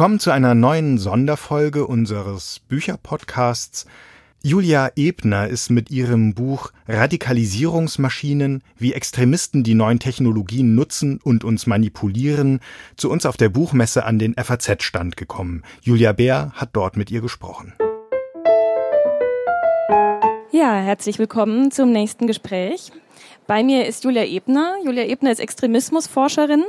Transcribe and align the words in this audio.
Willkommen 0.00 0.18
zu 0.18 0.30
einer 0.30 0.54
neuen 0.54 0.96
Sonderfolge 0.96 1.86
unseres 1.86 2.60
Bücherpodcasts. 2.68 3.84
Julia 4.42 4.92
Ebner 4.96 5.48
ist 5.48 5.68
mit 5.68 5.90
ihrem 5.90 6.32
Buch 6.32 6.72
Radikalisierungsmaschinen, 6.88 8.62
wie 8.78 8.94
Extremisten 8.94 9.62
die 9.62 9.74
neuen 9.74 9.98
Technologien 9.98 10.74
nutzen 10.74 11.20
und 11.22 11.44
uns 11.44 11.66
manipulieren, 11.66 12.60
zu 12.96 13.10
uns 13.10 13.26
auf 13.26 13.36
der 13.36 13.50
Buchmesse 13.50 14.06
an 14.06 14.18
den 14.18 14.36
FAZ-Stand 14.42 15.18
gekommen. 15.18 15.64
Julia 15.82 16.12
Bär 16.12 16.52
hat 16.54 16.70
dort 16.72 16.96
mit 16.96 17.10
ihr 17.10 17.20
gesprochen. 17.20 17.74
Ja, 20.50 20.76
herzlich 20.76 21.18
willkommen 21.18 21.72
zum 21.72 21.92
nächsten 21.92 22.26
Gespräch. 22.26 22.90
Bei 23.46 23.62
mir 23.62 23.86
ist 23.86 24.04
Julia 24.04 24.24
Ebner. 24.24 24.74
Julia 24.84 25.04
Ebner 25.04 25.32
ist 25.32 25.40
Extremismusforscherin 25.40 26.64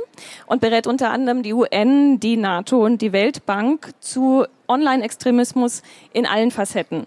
und 0.46 0.60
berät 0.60 0.86
unter 0.86 1.10
anderem 1.10 1.42
die 1.42 1.52
UN, 1.52 2.18
die 2.18 2.36
NATO 2.36 2.84
und 2.84 3.00
die 3.02 3.12
Weltbank 3.12 3.90
zu 4.00 4.44
Online-Extremismus 4.68 5.82
in 6.12 6.26
allen 6.26 6.50
Facetten. 6.50 7.06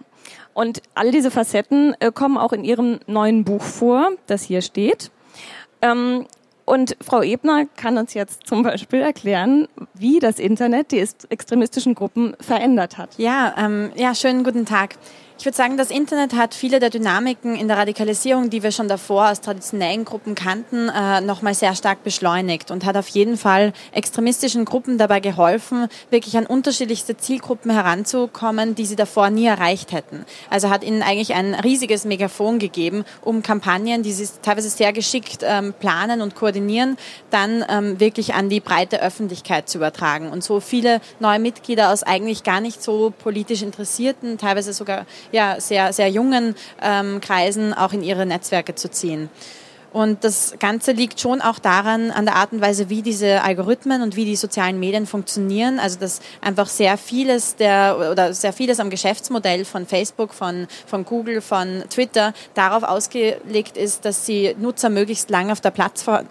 Und 0.53 0.81
all 0.93 1.11
diese 1.11 1.31
Facetten 1.31 1.95
äh, 1.99 2.11
kommen 2.11 2.37
auch 2.37 2.53
in 2.53 2.63
ihrem 2.63 2.99
neuen 3.07 3.43
Buch 3.43 3.61
vor, 3.61 4.11
das 4.27 4.43
hier 4.43 4.61
steht. 4.61 5.11
Ähm, 5.81 6.25
und 6.65 6.97
Frau 6.99 7.21
Ebner 7.21 7.65
kann 7.75 7.97
uns 7.97 8.15
jetzt 8.15 8.47
zum 8.47 8.63
Beispiel 8.63 9.01
erklären, 9.01 9.67
wie 9.93 10.19
das 10.19 10.39
Internet 10.39 10.91
die 10.91 11.05
extremistischen 11.29 11.93
Gruppen 11.93 12.35
verändert 12.39 12.97
hat. 12.97 13.17
Ja, 13.17 13.53
ähm, 13.57 13.91
ja, 13.95 14.15
schönen 14.15 14.43
guten 14.43 14.65
Tag. 14.65 14.95
Ich 15.37 15.45
würde 15.45 15.57
sagen, 15.57 15.75
das 15.75 15.91
Internet 15.91 16.33
hat 16.33 16.55
viele 16.55 16.79
der 16.79 16.89
Dynamiken 16.89 17.57
in 17.57 17.67
der 17.67 17.77
Radikalisierung, 17.77 18.49
die 18.49 18.63
wir 18.63 18.71
schon 18.71 18.87
davor 18.87 19.29
aus 19.29 19.41
traditionellen 19.41 20.05
Gruppen 20.05 20.33
kannten, 20.33 20.87
äh, 20.87 21.19
nochmal 21.19 21.53
sehr 21.53 21.75
stark 21.75 22.03
beschleunigt 22.05 22.71
und 22.71 22.85
hat 22.85 22.95
auf 22.95 23.09
jeden 23.09 23.37
Fall 23.37 23.73
extremistischen 23.91 24.63
Gruppen 24.63 24.97
dabei 24.97 25.19
geholfen, 25.19 25.87
wirklich 26.09 26.37
an 26.37 26.45
unterschiedlichste 26.45 27.17
Zielgruppen 27.17 27.69
heranzukommen, 27.69 28.75
die 28.75 28.85
sie 28.85 28.95
davor 28.95 29.29
nie 29.29 29.45
erreicht 29.45 29.91
hätten. 29.91 30.25
Also 30.49 30.69
hat 30.69 30.85
ihnen 30.85 31.03
eigentlich 31.03 31.33
ein 31.33 31.53
riesiges 31.53 32.05
Megafon 32.05 32.57
gegeben, 32.57 33.03
um 33.21 33.43
Kampagnen, 33.43 34.03
die 34.03 34.13
sie 34.13 34.27
teilweise 34.41 34.69
sehr 34.69 34.93
geschickt 34.93 35.39
ähm, 35.43 35.73
planen 35.77 36.21
und 36.21 36.35
koordinieren, 36.35 36.97
dann 37.29 37.63
ähm, 37.67 37.99
wirklich 37.99 38.35
an 38.35 38.47
die 38.47 38.61
breite 38.61 39.01
Öffentlichkeit 39.01 39.67
zu 39.67 39.79
übertragen 39.79 40.29
und 40.29 40.45
so 40.45 40.61
viele 40.61 41.01
neue 41.19 41.39
Mitglieder 41.39 41.91
aus 41.91 42.03
eigentlich 42.03 42.43
gar 42.43 42.61
nicht 42.61 42.81
so 42.81 43.11
politisch 43.11 43.63
interessierten, 43.63 44.37
teilweise 44.37 44.71
sogar 44.71 45.05
ja, 45.31 45.59
sehr, 45.59 45.93
sehr 45.93 46.09
jungen 46.09 46.55
ähm, 46.81 47.21
Kreisen 47.21 47.73
auch 47.73 47.93
in 47.93 48.03
ihre 48.03 48.25
Netzwerke 48.25 48.75
zu 48.75 48.89
ziehen. 48.89 49.29
Und 49.95 50.25
das 50.25 50.55
Ganze 50.59 50.91
liegt 50.91 51.21
schon 51.21 51.39
auch 51.39 51.57
daran, 51.57 52.11
an 52.11 52.25
der 52.25 52.35
Art 52.35 52.51
und 52.51 52.59
Weise, 52.59 52.89
wie 52.89 53.01
diese 53.01 53.41
Algorithmen 53.43 54.01
und 54.01 54.17
wie 54.17 54.25
die 54.25 54.35
sozialen 54.35 54.77
Medien 54.77 55.07
funktionieren. 55.07 55.79
Also, 55.79 55.97
dass 55.97 56.19
einfach 56.41 56.67
sehr 56.67 56.97
vieles 56.97 57.55
der, 57.55 58.11
oder 58.11 58.33
sehr 58.33 58.51
vieles 58.51 58.81
am 58.81 58.89
Geschäftsmodell 58.89 59.63
von 59.63 59.85
Facebook, 59.85 60.33
von, 60.33 60.67
von 60.85 61.05
Google, 61.05 61.39
von 61.39 61.85
Twitter 61.89 62.33
darauf 62.55 62.83
ausgelegt 62.83 63.77
ist, 63.77 64.03
dass 64.03 64.25
sie 64.25 64.53
Nutzer 64.59 64.89
möglichst 64.89 65.29
lange 65.29 65.53
auf 65.53 65.61
der 65.61 65.71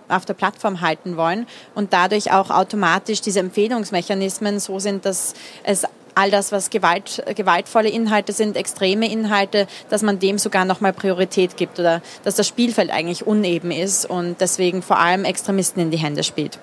auf 0.08 0.26
der 0.26 0.34
Plattform 0.34 0.82
halten 0.82 1.16
wollen 1.16 1.46
und 1.74 1.94
dadurch 1.94 2.32
auch 2.32 2.50
automatisch 2.50 3.22
diese 3.22 3.40
Empfehlungsmechanismen 3.40 4.60
so 4.60 4.78
sind, 4.78 5.06
dass 5.06 5.32
es 5.62 5.86
all 6.14 6.30
das, 6.30 6.52
was 6.52 6.70
Gewalt, 6.70 7.22
gewaltvolle 7.34 7.88
Inhalte 7.88 8.32
sind, 8.32 8.56
extreme 8.56 9.10
Inhalte, 9.10 9.66
dass 9.88 10.02
man 10.02 10.18
dem 10.18 10.38
sogar 10.38 10.64
nochmal 10.64 10.92
Priorität 10.92 11.56
gibt 11.56 11.78
oder 11.78 12.02
dass 12.22 12.36
das 12.36 12.46
Spielfeld 12.46 12.90
eigentlich 12.90 13.26
uneben 13.26 13.70
ist 13.70 14.06
und 14.06 14.40
deswegen 14.40 14.82
vor 14.82 14.98
allem 14.98 15.24
Extremisten 15.24 15.80
in 15.80 15.90
die 15.90 15.98
Hände 15.98 16.22
spielt. 16.22 16.58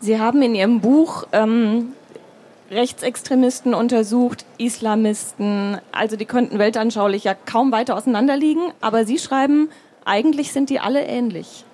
Sie 0.00 0.18
haben 0.18 0.40
in 0.42 0.54
Ihrem 0.54 0.80
Buch 0.80 1.24
ähm, 1.32 1.92
Rechtsextremisten 2.70 3.74
untersucht, 3.74 4.44
Islamisten, 4.56 5.78
also 5.92 6.16
die 6.16 6.24
könnten 6.24 6.58
weltanschaulich 6.58 7.24
ja 7.24 7.34
kaum 7.34 7.72
weiter 7.72 7.96
auseinanderliegen, 7.96 8.72
aber 8.80 9.04
Sie 9.04 9.18
schreiben, 9.18 9.70
eigentlich 10.04 10.52
sind 10.52 10.70
die 10.70 10.80
alle 10.80 11.04
ähnlich. 11.04 11.64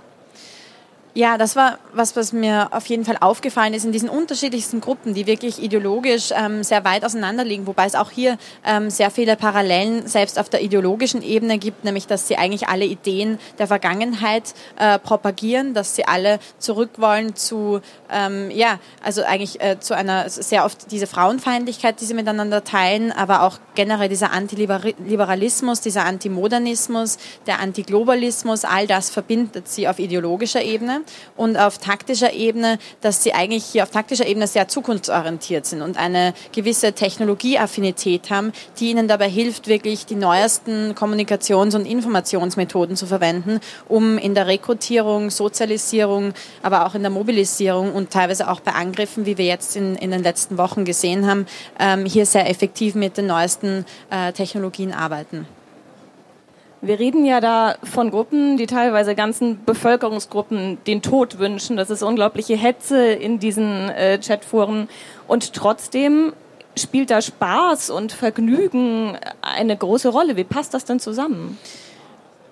Ja, 1.16 1.38
das 1.38 1.56
war 1.56 1.78
was, 1.94 2.14
was 2.14 2.34
mir 2.34 2.68
auf 2.72 2.84
jeden 2.88 3.06
Fall 3.06 3.16
aufgefallen 3.18 3.72
ist 3.72 3.86
in 3.86 3.92
diesen 3.92 4.10
unterschiedlichsten 4.10 4.82
Gruppen, 4.82 5.14
die 5.14 5.26
wirklich 5.26 5.62
ideologisch 5.62 6.28
ähm, 6.36 6.62
sehr 6.62 6.84
weit 6.84 7.06
auseinander 7.06 7.42
liegen, 7.42 7.66
wobei 7.66 7.86
es 7.86 7.94
auch 7.94 8.10
hier 8.10 8.36
ähm, 8.66 8.90
sehr 8.90 9.10
viele 9.10 9.34
Parallelen 9.34 10.06
selbst 10.06 10.38
auf 10.38 10.50
der 10.50 10.60
ideologischen 10.60 11.22
Ebene 11.22 11.56
gibt, 11.56 11.84
nämlich 11.84 12.06
dass 12.06 12.28
sie 12.28 12.36
eigentlich 12.36 12.68
alle 12.68 12.84
Ideen 12.84 13.38
der 13.58 13.66
Vergangenheit 13.66 14.52
äh, 14.78 14.98
propagieren, 14.98 15.72
dass 15.72 15.96
sie 15.96 16.04
alle 16.04 16.38
zurück 16.58 16.90
wollen 16.98 17.34
zu, 17.34 17.80
ähm, 18.12 18.50
ja, 18.50 18.78
also 19.02 19.22
eigentlich 19.22 19.62
äh, 19.62 19.80
zu 19.80 19.96
einer 19.96 20.28
sehr 20.28 20.66
oft 20.66 20.90
diese 20.90 21.06
Frauenfeindlichkeit, 21.06 21.98
die 21.98 22.04
sie 22.04 22.12
miteinander 22.12 22.62
teilen, 22.62 23.10
aber 23.10 23.42
auch 23.42 23.58
generell 23.74 24.10
dieser 24.10 24.32
Antiliberalismus, 24.32 25.80
dieser 25.80 26.04
Antimodernismus, 26.04 27.16
der 27.46 27.60
Antiglobalismus, 27.60 28.66
all 28.66 28.86
das 28.86 29.08
verbindet 29.08 29.66
sie 29.66 29.88
auf 29.88 29.98
ideologischer 29.98 30.60
Ebene 30.60 31.05
und 31.36 31.56
auf 31.56 31.78
taktischer 31.78 32.32
Ebene, 32.32 32.78
dass 33.00 33.22
sie 33.22 33.32
eigentlich 33.32 33.64
hier 33.64 33.82
auf 33.82 33.90
taktischer 33.90 34.26
Ebene 34.26 34.46
sehr 34.46 34.68
zukunftsorientiert 34.68 35.66
sind 35.66 35.82
und 35.82 35.96
eine 35.96 36.34
gewisse 36.52 36.92
Technologieaffinität 36.92 38.30
haben, 38.30 38.52
die 38.78 38.90
ihnen 38.90 39.08
dabei 39.08 39.28
hilft, 39.28 39.68
wirklich 39.68 40.06
die 40.06 40.14
neuesten 40.14 40.94
Kommunikations- 40.94 41.74
und 41.74 41.86
Informationsmethoden 41.86 42.96
zu 42.96 43.06
verwenden, 43.06 43.60
um 43.88 44.18
in 44.18 44.34
der 44.34 44.46
Rekrutierung, 44.46 45.30
Sozialisierung, 45.30 46.32
aber 46.62 46.86
auch 46.86 46.94
in 46.94 47.02
der 47.02 47.10
Mobilisierung 47.10 47.92
und 47.92 48.10
teilweise 48.10 48.50
auch 48.50 48.60
bei 48.60 48.72
Angriffen, 48.72 49.26
wie 49.26 49.38
wir 49.38 49.46
jetzt 49.46 49.76
in, 49.76 49.96
in 49.96 50.10
den 50.10 50.22
letzten 50.22 50.58
Wochen 50.58 50.84
gesehen 50.84 51.26
haben, 51.26 51.46
ähm, 51.78 52.04
hier 52.06 52.26
sehr 52.26 52.48
effektiv 52.48 52.94
mit 52.94 53.16
den 53.16 53.26
neuesten 53.26 53.84
äh, 54.10 54.32
Technologien 54.32 54.92
arbeiten. 54.92 55.46
Wir 56.82 56.98
reden 56.98 57.24
ja 57.24 57.40
da 57.40 57.76
von 57.82 58.10
Gruppen, 58.10 58.56
die 58.58 58.66
teilweise 58.66 59.14
ganzen 59.14 59.64
Bevölkerungsgruppen 59.64 60.78
den 60.86 61.02
Tod 61.02 61.38
wünschen. 61.38 61.76
Das 61.76 61.90
ist 61.90 62.02
unglaubliche 62.02 62.56
Hetze 62.56 63.12
in 63.12 63.38
diesen 63.38 63.88
äh, 63.88 64.18
Chatforen. 64.18 64.88
Und 65.26 65.54
trotzdem 65.54 66.32
spielt 66.76 67.10
da 67.10 67.22
Spaß 67.22 67.90
und 67.90 68.12
Vergnügen 68.12 69.16
eine 69.40 69.76
große 69.76 70.10
Rolle. 70.10 70.36
Wie 70.36 70.44
passt 70.44 70.74
das 70.74 70.84
denn 70.84 71.00
zusammen? 71.00 71.58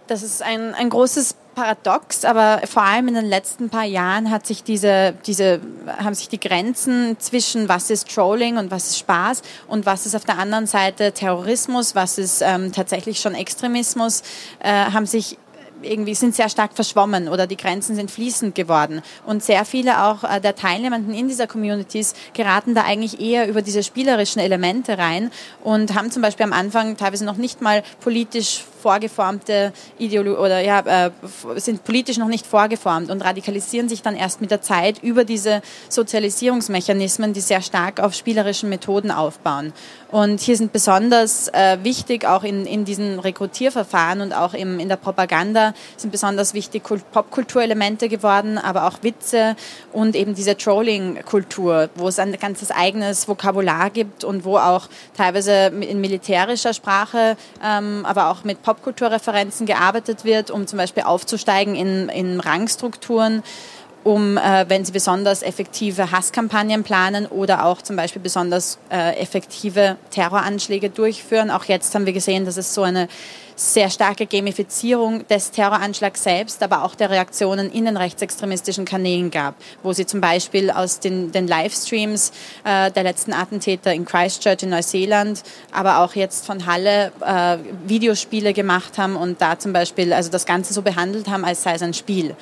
Das 0.06 0.22
ist 0.22 0.42
ein, 0.42 0.74
ein 0.74 0.90
großes 0.90 1.34
paradox, 1.54 2.24
aber 2.24 2.60
vor 2.66 2.82
allem 2.82 3.08
in 3.08 3.14
den 3.14 3.26
letzten 3.26 3.70
paar 3.70 3.84
Jahren 3.84 4.30
hat 4.30 4.46
sich 4.46 4.62
diese, 4.62 5.14
diese, 5.24 5.60
haben 5.86 6.14
sich 6.14 6.28
die 6.28 6.40
Grenzen 6.40 7.16
zwischen 7.20 7.68
was 7.68 7.90
ist 7.90 8.12
Trolling 8.12 8.56
und 8.56 8.70
was 8.70 8.90
ist 8.90 8.98
Spaß 8.98 9.42
und 9.68 9.86
was 9.86 10.04
ist 10.04 10.14
auf 10.14 10.24
der 10.24 10.38
anderen 10.38 10.66
Seite 10.66 11.12
Terrorismus, 11.12 11.94
was 11.94 12.18
ist 12.18 12.42
ähm, 12.42 12.72
tatsächlich 12.72 13.20
schon 13.20 13.34
Extremismus, 13.34 14.22
äh, 14.60 14.68
haben 14.68 15.06
sich 15.06 15.38
irgendwie 15.84 16.14
sind 16.14 16.34
sehr 16.34 16.48
stark 16.48 16.72
verschwommen 16.74 17.28
oder 17.28 17.46
die 17.46 17.56
Grenzen 17.56 17.94
sind 17.94 18.10
fließend 18.10 18.54
geworden. 18.54 19.02
Und 19.26 19.42
sehr 19.42 19.64
viele 19.64 20.02
auch 20.04 20.24
äh, 20.24 20.40
der 20.40 20.54
Teilnehmenden 20.54 21.14
in 21.14 21.28
dieser 21.28 21.46
Communities 21.46 22.14
geraten 22.32 22.74
da 22.74 22.84
eigentlich 22.84 23.20
eher 23.20 23.48
über 23.48 23.62
diese 23.62 23.82
spielerischen 23.82 24.40
Elemente 24.40 24.98
rein 24.98 25.30
und 25.62 25.94
haben 25.94 26.10
zum 26.10 26.22
Beispiel 26.22 26.44
am 26.44 26.52
Anfang 26.52 26.96
teilweise 26.96 27.24
noch 27.24 27.36
nicht 27.36 27.60
mal 27.60 27.82
politisch 28.00 28.64
vorgeformte 28.84 29.72
Ideologie 29.98 30.38
oder 30.38 30.60
ja, 30.60 30.80
äh, 31.06 31.10
sind 31.56 31.84
politisch 31.84 32.18
noch 32.18 32.28
nicht 32.28 32.46
vorgeformt 32.46 33.10
und 33.10 33.22
radikalisieren 33.22 33.88
sich 33.88 34.02
dann 34.02 34.14
erst 34.14 34.42
mit 34.42 34.50
der 34.50 34.60
Zeit 34.60 35.02
über 35.02 35.24
diese 35.24 35.62
Sozialisierungsmechanismen, 35.88 37.32
die 37.32 37.40
sehr 37.40 37.62
stark 37.62 37.98
auf 37.98 38.12
spielerischen 38.12 38.68
Methoden 38.68 39.10
aufbauen. 39.10 39.72
Und 40.10 40.40
hier 40.40 40.56
sind 40.56 40.72
besonders 40.72 41.48
äh, 41.48 41.78
wichtig, 41.82 42.24
auch 42.24 42.44
in, 42.44 42.66
in 42.66 42.84
diesen 42.84 43.18
Rekrutierverfahren 43.18 44.20
und 44.20 44.32
auch 44.32 44.54
im, 44.54 44.78
in 44.78 44.88
der 44.88 44.96
Propaganda, 44.96 45.72
sind 45.96 46.12
besonders 46.12 46.54
wichtig 46.54 46.84
Popkulturelemente 46.84 48.08
geworden, 48.08 48.58
aber 48.58 48.86
auch 48.86 49.02
Witze 49.02 49.56
und 49.92 50.14
eben 50.14 50.34
diese 50.34 50.56
Trolling-Kultur, 50.56 51.88
wo 51.96 52.08
es 52.08 52.18
ein 52.18 52.32
ganzes 52.38 52.70
eigenes 52.70 53.26
Vokabular 53.26 53.90
gibt 53.90 54.24
und 54.24 54.44
wo 54.44 54.58
auch 54.58 54.88
teilweise 55.16 55.72
in 55.80 56.00
militärischer 56.00 56.74
Sprache, 56.74 57.36
ähm, 57.64 58.04
aber 58.06 58.30
auch 58.30 58.44
mit 58.44 58.62
Pop 58.62 58.73
Popkulturreferenzen 58.74 59.66
gearbeitet 59.66 60.24
wird, 60.24 60.50
um 60.50 60.66
zum 60.66 60.78
Beispiel 60.78 61.04
aufzusteigen 61.04 61.74
in, 61.74 62.08
in 62.08 62.40
Rangstrukturen 62.40 63.42
um, 64.02 64.36
äh, 64.36 64.66
wenn 64.68 64.84
sie 64.84 64.92
besonders 64.92 65.42
effektive 65.42 66.12
Hasskampagnen 66.12 66.84
planen 66.84 67.24
oder 67.24 67.64
auch 67.64 67.80
zum 67.80 67.96
Beispiel 67.96 68.20
besonders 68.20 68.78
äh, 68.90 69.16
effektive 69.16 69.96
Terroranschläge 70.10 70.90
durchführen. 70.90 71.50
Auch 71.50 71.64
jetzt 71.64 71.94
haben 71.94 72.04
wir 72.04 72.12
gesehen, 72.12 72.44
dass 72.44 72.58
es 72.58 72.74
so 72.74 72.82
eine 72.82 73.08
sehr 73.56 73.90
starke 73.90 74.26
Gamifizierung 74.26 75.26
des 75.28 75.50
Terroranschlags 75.50 76.22
selbst, 76.22 76.62
aber 76.62 76.82
auch 76.82 76.94
der 76.94 77.10
Reaktionen 77.10 77.70
in 77.70 77.84
den 77.84 77.96
rechtsextremistischen 77.96 78.84
Kanälen 78.84 79.30
gab, 79.30 79.54
wo 79.82 79.92
sie 79.92 80.06
zum 80.06 80.20
Beispiel 80.20 80.70
aus 80.70 81.00
den, 81.00 81.32
den 81.32 81.46
Livestreams 81.46 82.32
äh, 82.64 82.90
der 82.90 83.02
letzten 83.02 83.32
Attentäter 83.32 83.92
in 83.92 84.04
Christchurch 84.04 84.62
in 84.62 84.70
Neuseeland, 84.70 85.42
aber 85.72 85.98
auch 85.98 86.14
jetzt 86.14 86.46
von 86.46 86.66
Halle 86.66 87.12
äh, 87.20 87.58
Videospiele 87.86 88.52
gemacht 88.52 88.98
haben 88.98 89.16
und 89.16 89.40
da 89.40 89.58
zum 89.58 89.72
Beispiel 89.72 90.12
also 90.12 90.30
das 90.30 90.46
Ganze 90.46 90.74
so 90.74 90.82
behandelt 90.82 91.28
haben, 91.28 91.44
als 91.44 91.62
sei 91.62 91.74
es 91.74 91.82
ein 91.82 91.94
Spiel. 91.94 92.34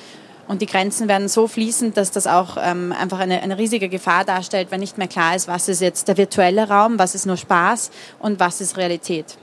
Und 0.47 0.61
die 0.61 0.65
Grenzen 0.65 1.07
werden 1.07 1.29
so 1.29 1.47
fließend, 1.47 1.95
dass 1.95 2.11
das 2.11 2.27
auch 2.27 2.57
ähm, 2.59 2.91
einfach 2.91 3.19
eine, 3.19 3.41
eine 3.41 3.57
riesige 3.57 3.87
Gefahr 3.87 4.25
darstellt, 4.25 4.71
wenn 4.71 4.81
nicht 4.81 4.97
mehr 4.97 5.07
klar 5.07 5.35
ist, 5.35 5.47
was 5.47 5.69
ist 5.69 5.79
jetzt 5.79 6.07
der 6.07 6.17
virtuelle 6.17 6.67
Raum, 6.67 6.99
was 6.99 7.15
ist 7.15 7.25
nur 7.25 7.37
Spaß 7.37 7.91
und 8.19 8.39
was 8.39 8.59
ist 8.59 8.75
Realität. 8.75 9.37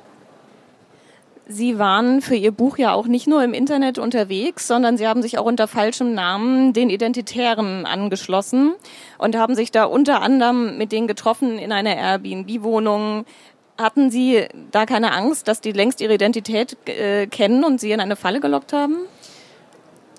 Sie 1.52 1.81
waren 1.81 2.23
für 2.23 2.37
Ihr 2.37 2.52
Buch 2.52 2.79
ja 2.79 2.93
auch 2.93 3.08
nicht 3.08 3.26
nur 3.26 3.43
im 3.43 3.55
Internet 3.55 3.99
unterwegs, 3.99 4.69
sondern 4.69 4.97
Sie 4.97 5.08
haben 5.08 5.20
sich 5.20 5.37
auch 5.37 5.44
unter 5.44 5.67
falschem 5.67 6.14
Namen 6.14 6.73
den 6.73 6.91
Identitären 6.91 7.87
angeschlossen 7.87 8.75
und 9.19 9.37
haben 9.37 9.56
sich 9.56 9.73
da 9.73 9.85
unter 9.85 10.23
anderem 10.23 10.79
mit 10.79 10.93
denen 10.93 11.08
getroffen 11.08 11.58
in 11.58 11.73
einer 11.73 11.97
Airbnb-Wohnung. 11.97 13.25
Hatten 13.76 14.12
Sie 14.12 14.47
da 14.70 14.87
keine 14.87 15.11
Angst, 15.11 15.49
dass 15.49 15.61
die 15.61 15.73
längst 15.73 16.00
ihre 16.00 16.14
Identität 16.14 16.76
äh, 16.87 17.26
kennen 17.26 17.64
und 17.64 17.81
Sie 17.81 17.91
in 17.91 17.99
eine 17.99 18.14
Falle 18.14 18.38
gelockt 18.38 18.73
haben? 18.73 18.99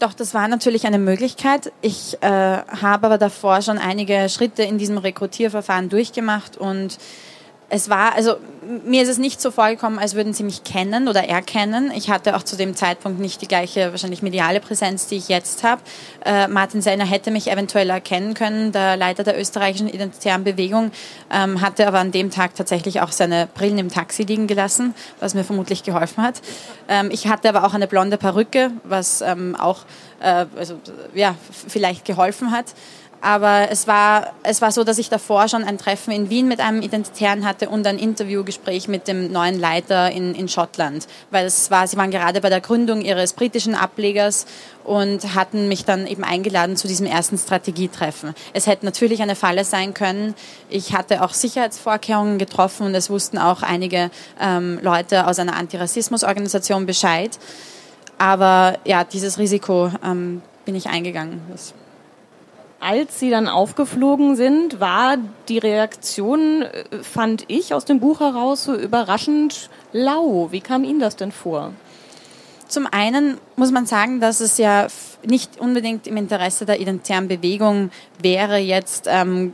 Doch, 0.01 0.13
das 0.13 0.33
war 0.33 0.49
natürlich 0.49 0.85
eine 0.85 0.99
Möglichkeit. 0.99 1.71
Ich 1.81 2.17
äh, 2.21 2.27
habe 2.27 3.05
aber 3.05 3.17
davor 3.17 3.61
schon 3.61 3.77
einige 3.77 4.27
Schritte 4.27 4.63
in 4.63 4.77
diesem 4.77 4.97
Rekrutierverfahren 4.97 5.87
durchgemacht 5.87 6.57
und 6.57 6.97
es 7.69 7.89
war, 7.89 8.15
also 8.15 8.35
mir 8.61 9.01
ist 9.01 9.09
es 9.09 9.17
nicht 9.17 9.41
so 9.41 9.49
vorgekommen, 9.49 9.97
als 9.97 10.13
würden 10.13 10.33
sie 10.33 10.43
mich 10.43 10.63
kennen 10.63 11.07
oder 11.07 11.27
erkennen. 11.27 11.91
Ich 11.95 12.09
hatte 12.09 12.35
auch 12.35 12.43
zu 12.43 12.55
dem 12.55 12.75
Zeitpunkt 12.75 13.19
nicht 13.19 13.41
die 13.41 13.47
gleiche 13.47 13.91
wahrscheinlich 13.91 14.21
mediale 14.21 14.59
Präsenz, 14.59 15.07
die 15.07 15.17
ich 15.17 15.29
jetzt 15.29 15.63
habe. 15.63 15.81
Äh, 16.25 16.47
Martin 16.47 16.81
Sellner 16.81 17.05
hätte 17.05 17.31
mich 17.31 17.49
eventuell 17.49 17.89
erkennen 17.89 18.33
können, 18.33 18.71
der 18.71 18.97
Leiter 18.97 19.23
der 19.23 19.39
österreichischen 19.39 19.89
identitären 19.89 20.43
Bewegung, 20.43 20.91
ähm, 21.31 21.61
hatte 21.61 21.87
aber 21.87 21.99
an 21.99 22.11
dem 22.11 22.29
Tag 22.29 22.55
tatsächlich 22.55 23.01
auch 23.01 23.11
seine 23.11 23.47
Brillen 23.53 23.79
im 23.79 23.89
Taxi 23.89 24.23
liegen 24.23 24.47
gelassen, 24.47 24.93
was 25.19 25.33
mir 25.33 25.43
vermutlich 25.43 25.83
geholfen 25.83 26.23
hat. 26.23 26.41
Ähm, 26.87 27.09
ich 27.11 27.27
hatte 27.27 27.49
aber 27.49 27.65
auch 27.65 27.73
eine 27.73 27.87
blonde 27.87 28.17
Perücke, 28.17 28.71
was 28.83 29.21
ähm, 29.21 29.55
auch 29.55 29.85
äh, 30.21 30.45
also, 30.55 30.79
ja, 31.13 31.35
vielleicht 31.67 32.05
geholfen 32.05 32.51
hat. 32.51 32.65
Aber 33.21 33.69
es 33.69 33.87
war, 33.87 34.33
es 34.41 34.63
war 34.63 34.71
so, 34.71 34.83
dass 34.83 34.97
ich 34.97 35.09
davor 35.09 35.47
schon 35.47 35.63
ein 35.63 35.77
Treffen 35.77 36.11
in 36.11 36.31
Wien 36.31 36.47
mit 36.47 36.59
einem 36.59 36.81
Identitären 36.81 37.45
hatte 37.45 37.69
und 37.69 37.85
ein 37.85 37.99
Interviewgespräch 37.99 38.87
mit 38.87 39.07
dem 39.07 39.31
neuen 39.31 39.59
Leiter 39.59 40.09
in, 40.09 40.33
in 40.33 40.49
Schottland. 40.49 41.07
Weil 41.29 41.45
es 41.45 41.69
war, 41.69 41.85
sie 41.85 41.97
waren 41.97 42.09
gerade 42.09 42.41
bei 42.41 42.49
der 42.49 42.61
Gründung 42.61 43.01
ihres 43.01 43.33
britischen 43.33 43.75
Ablegers 43.75 44.47
und 44.83 45.35
hatten 45.35 45.67
mich 45.67 45.85
dann 45.85 46.07
eben 46.07 46.23
eingeladen 46.23 46.75
zu 46.75 46.87
diesem 46.87 47.05
ersten 47.05 47.37
Strategietreffen. 47.37 48.33
Es 48.53 48.65
hätte 48.65 48.85
natürlich 48.85 49.21
eine 49.21 49.35
Falle 49.35 49.65
sein 49.65 49.93
können. 49.93 50.33
Ich 50.67 50.93
hatte 50.93 51.23
auch 51.23 51.33
Sicherheitsvorkehrungen 51.35 52.39
getroffen 52.39 52.87
und 52.87 52.95
es 52.95 53.11
wussten 53.11 53.37
auch 53.37 53.61
einige 53.61 54.09
ähm, 54.41 54.79
Leute 54.81 55.27
aus 55.27 55.37
einer 55.37 55.55
Antirassismusorganisation 55.55 56.87
Bescheid. 56.87 57.37
Aber 58.17 58.79
ja, 58.83 59.03
dieses 59.03 59.37
Risiko 59.37 59.91
ähm, 60.03 60.41
bin 60.65 60.73
ich 60.73 60.87
eingegangen. 60.87 61.41
Das 61.51 61.75
als 62.81 63.19
sie 63.19 63.29
dann 63.29 63.47
aufgeflogen 63.47 64.35
sind, 64.35 64.79
war 64.79 65.17
die 65.47 65.59
Reaktion, 65.59 66.63
äh, 66.63 66.83
fand 67.03 67.45
ich 67.47 67.73
aus 67.73 67.85
dem 67.85 67.99
Buch 67.99 68.19
heraus, 68.19 68.63
so 68.63 68.75
überraschend 68.75 69.69
lau. 69.93 70.49
Wie 70.51 70.61
kam 70.61 70.83
Ihnen 70.83 70.99
das 70.99 71.15
denn 71.15 71.31
vor? 71.31 71.73
Zum 72.67 72.87
einen 72.87 73.37
muss 73.55 73.71
man 73.71 73.85
sagen, 73.85 74.19
dass 74.19 74.39
es 74.39 74.57
ja 74.57 74.87
nicht 75.23 75.59
unbedingt 75.59 76.07
im 76.07 76.17
Interesse 76.17 76.65
der 76.65 76.79
identitären 76.79 77.27
Bewegung 77.27 77.91
wäre, 78.21 78.57
jetzt 78.57 79.07
ähm, 79.07 79.53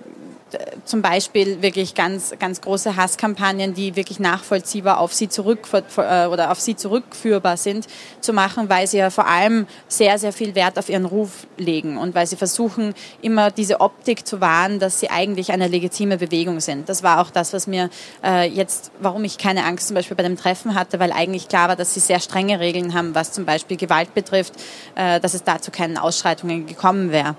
zum 0.85 1.01
Beispiel 1.01 1.61
wirklich 1.61 1.95
ganz, 1.95 2.33
ganz 2.39 2.61
große 2.61 2.95
Hasskampagnen, 2.95 3.73
die 3.73 3.95
wirklich 3.95 4.19
nachvollziehbar 4.19 4.99
auf 4.99 5.13
sie 5.13 5.27
zurück 5.27 5.67
äh, 5.73 6.27
oder 6.27 6.51
auf 6.51 6.59
sie 6.59 6.75
zurückführbar 6.75 7.57
sind, 7.57 7.87
zu 8.21 8.33
machen, 8.33 8.69
weil 8.69 8.87
sie 8.87 8.97
ja 8.97 9.09
vor 9.09 9.27
allem 9.27 9.67
sehr, 9.87 10.17
sehr 10.17 10.31
viel 10.31 10.55
Wert 10.55 10.79
auf 10.79 10.89
ihren 10.89 11.05
Ruf 11.05 11.47
legen 11.57 11.97
und 11.97 12.15
weil 12.15 12.27
sie 12.27 12.37
versuchen, 12.37 12.93
immer 13.21 13.51
diese 13.51 13.81
Optik 13.81 14.25
zu 14.25 14.39
wahren, 14.39 14.79
dass 14.79 14.99
sie 14.99 15.09
eigentlich 15.09 15.51
eine 15.51 15.67
legitime 15.67 16.17
Bewegung 16.17 16.59
sind. 16.59 16.87
Das 16.87 17.03
war 17.03 17.21
auch 17.21 17.29
das, 17.29 17.53
was 17.53 17.67
mir 17.67 17.89
äh, 18.23 18.47
jetzt, 18.47 18.91
warum 18.99 19.23
ich 19.23 19.37
keine 19.37 19.65
Angst 19.65 19.87
zum 19.87 19.95
Beispiel 19.95 20.15
bei 20.15 20.23
dem 20.23 20.37
Treffen 20.37 20.75
hatte, 20.75 20.99
weil 20.99 21.11
eigentlich 21.11 21.49
klar 21.49 21.69
war, 21.69 21.75
dass 21.75 21.93
sie 21.93 21.99
sehr 21.99 22.19
strenge 22.19 22.59
Regeln 22.59 22.93
haben, 22.93 23.15
was 23.15 23.33
zum 23.33 23.45
Beispiel 23.45 23.77
Gewalt 23.77 24.13
betrifft, 24.13 24.53
äh, 24.95 25.19
dass 25.19 25.33
es 25.33 25.43
dazu 25.43 25.71
keinen 25.71 25.97
Ausschreitungen 25.97 26.65
gekommen 26.65 27.11
wäre. 27.11 27.35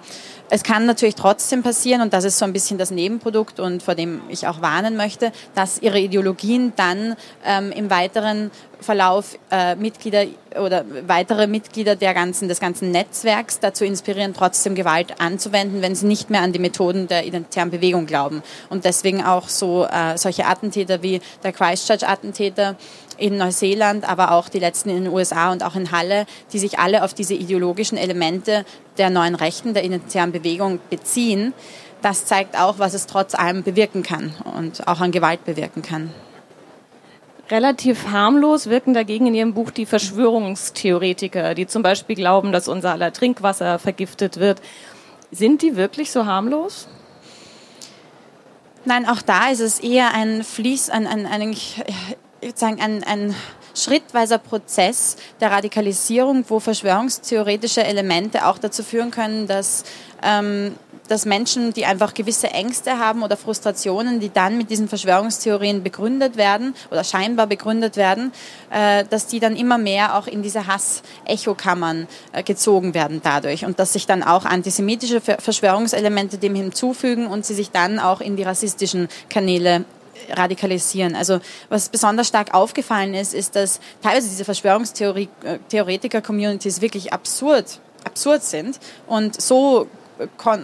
Es 0.50 0.62
kann 0.62 0.86
natürlich 0.86 1.14
trotzdem 1.14 1.62
passieren, 1.62 2.00
und 2.00 2.14
das 2.14 2.24
ist 2.24 2.38
so 2.38 2.46
ein 2.46 2.54
bisschen 2.54 2.78
das 2.78 2.90
Nebenprodukt 2.90 3.60
und 3.60 3.82
vor 3.82 3.94
dem 3.94 4.22
ich 4.28 4.46
auch 4.46 4.62
warnen 4.62 4.96
möchte, 4.96 5.30
dass 5.54 5.82
ihre 5.82 6.00
Ideologien 6.00 6.72
dann 6.74 7.16
ähm, 7.44 7.70
im 7.70 7.90
weiteren 7.90 8.50
Verlauf 8.80 9.36
äh, 9.50 9.74
Mitglieder 9.74 10.24
oder 10.58 10.84
weitere 11.06 11.46
Mitglieder 11.46 11.96
der 11.96 12.14
ganzen, 12.14 12.48
des 12.48 12.60
ganzen 12.60 12.90
Netzwerks 12.92 13.60
dazu 13.60 13.84
inspirieren, 13.84 14.32
trotzdem 14.32 14.74
Gewalt 14.74 15.20
anzuwenden, 15.20 15.82
wenn 15.82 15.94
sie 15.94 16.06
nicht 16.06 16.30
mehr 16.30 16.40
an 16.40 16.52
die 16.52 16.58
Methoden 16.58 17.08
der 17.08 17.26
identitären 17.26 17.70
Bewegung 17.70 18.06
glauben. 18.06 18.42
Und 18.70 18.84
deswegen 18.84 19.22
auch 19.22 19.48
so 19.48 19.84
äh, 19.84 20.16
solche 20.16 20.46
Attentäter 20.46 21.02
wie 21.02 21.20
der 21.42 21.52
Christchurch-Attentäter 21.52 22.76
in 23.18 23.36
Neuseeland, 23.36 24.08
aber 24.08 24.32
auch 24.32 24.48
die 24.48 24.58
letzten 24.58 24.90
in 24.90 25.04
den 25.04 25.12
USA 25.12 25.52
und 25.52 25.64
auch 25.64 25.74
in 25.74 25.92
Halle, 25.92 26.26
die 26.52 26.58
sich 26.58 26.78
alle 26.78 27.04
auf 27.04 27.14
diese 27.14 27.34
ideologischen 27.34 27.98
Elemente 27.98 28.64
der 28.96 29.10
neuen 29.10 29.34
Rechten, 29.34 29.74
der 29.74 29.84
identitären 29.84 30.32
Bewegung 30.32 30.80
beziehen. 30.90 31.52
Das 32.00 32.24
zeigt 32.24 32.58
auch, 32.58 32.78
was 32.78 32.94
es 32.94 33.06
trotz 33.06 33.34
allem 33.34 33.62
bewirken 33.62 34.02
kann 34.02 34.34
und 34.56 34.86
auch 34.86 35.00
an 35.00 35.10
Gewalt 35.10 35.44
bewirken 35.44 35.82
kann. 35.82 36.12
Relativ 37.50 38.08
harmlos 38.08 38.68
wirken 38.68 38.92
dagegen 38.92 39.26
in 39.26 39.34
Ihrem 39.34 39.54
Buch 39.54 39.70
die 39.70 39.86
Verschwörungstheoretiker, 39.86 41.54
die 41.54 41.66
zum 41.66 41.82
Beispiel 41.82 42.14
glauben, 42.14 42.52
dass 42.52 42.68
unser 42.68 42.92
aller 42.92 43.12
Trinkwasser 43.12 43.78
vergiftet 43.78 44.38
wird. 44.38 44.60
Sind 45.30 45.62
die 45.62 45.76
wirklich 45.76 46.10
so 46.10 46.26
harmlos? 46.26 46.88
Nein, 48.84 49.06
auch 49.06 49.22
da 49.22 49.48
ist 49.48 49.60
es 49.60 49.80
eher 49.80 50.14
ein 50.14 50.44
Fließ, 50.44 50.90
ein, 50.90 51.06
ein, 51.06 51.26
ein, 51.26 51.56
ich 52.40 52.48
würde 52.48 52.58
sagen, 52.58 52.80
ein, 52.80 53.02
ein 53.04 53.34
schrittweiser 53.74 54.38
Prozess 54.38 55.16
der 55.40 55.50
Radikalisierung, 55.50 56.44
wo 56.48 56.60
verschwörungstheoretische 56.60 57.84
Elemente 57.84 58.46
auch 58.46 58.58
dazu 58.58 58.82
führen 58.82 59.10
können, 59.10 59.46
dass 59.46 59.84
ähm, 60.22 60.74
dass 61.08 61.24
Menschen, 61.24 61.72
die 61.72 61.86
einfach 61.86 62.14
gewisse 62.14 62.48
Ängste 62.50 62.98
haben 62.98 63.22
oder 63.22 63.36
Frustrationen, 63.36 64.20
die 64.20 64.30
dann 64.30 64.56
mit 64.56 64.70
diesen 64.70 64.88
Verschwörungstheorien 64.88 65.82
begründet 65.82 66.36
werden 66.36 66.74
oder 66.90 67.02
scheinbar 67.02 67.46
begründet 67.46 67.96
werden, 67.96 68.32
äh, 68.70 69.04
dass 69.08 69.26
die 69.26 69.40
dann 69.40 69.56
immer 69.56 69.78
mehr 69.78 70.16
auch 70.16 70.26
in 70.26 70.42
diese 70.42 70.66
Hass-Echokammern 70.66 72.06
äh, 72.32 72.42
gezogen 72.42 72.94
werden 72.94 73.20
dadurch 73.24 73.64
und 73.64 73.78
dass 73.78 73.94
sich 73.94 74.06
dann 74.06 74.22
auch 74.22 74.44
antisemitische 74.44 75.20
Verschwörungselemente 75.20 76.38
dem 76.38 76.54
hinzufügen 76.54 77.26
und 77.26 77.44
sie 77.44 77.54
sich 77.54 77.70
dann 77.70 77.98
auch 77.98 78.20
in 78.20 78.36
die 78.36 78.42
rassistischen 78.42 79.08
Kanäle 79.28 79.84
radikalisieren. 80.30 81.16
Also 81.16 81.40
was 81.68 81.88
besonders 81.88 82.28
stark 82.28 82.54
aufgefallen 82.54 83.14
ist, 83.14 83.34
ist, 83.34 83.56
dass 83.56 83.80
teilweise 84.02 84.28
diese 84.28 84.44
Verschwörungstheoretiker-Communities 84.44 86.80
wirklich 86.80 87.12
absurd 87.12 87.80
absurd 88.04 88.44
sind 88.44 88.78
und 89.06 89.40
so 89.40 89.88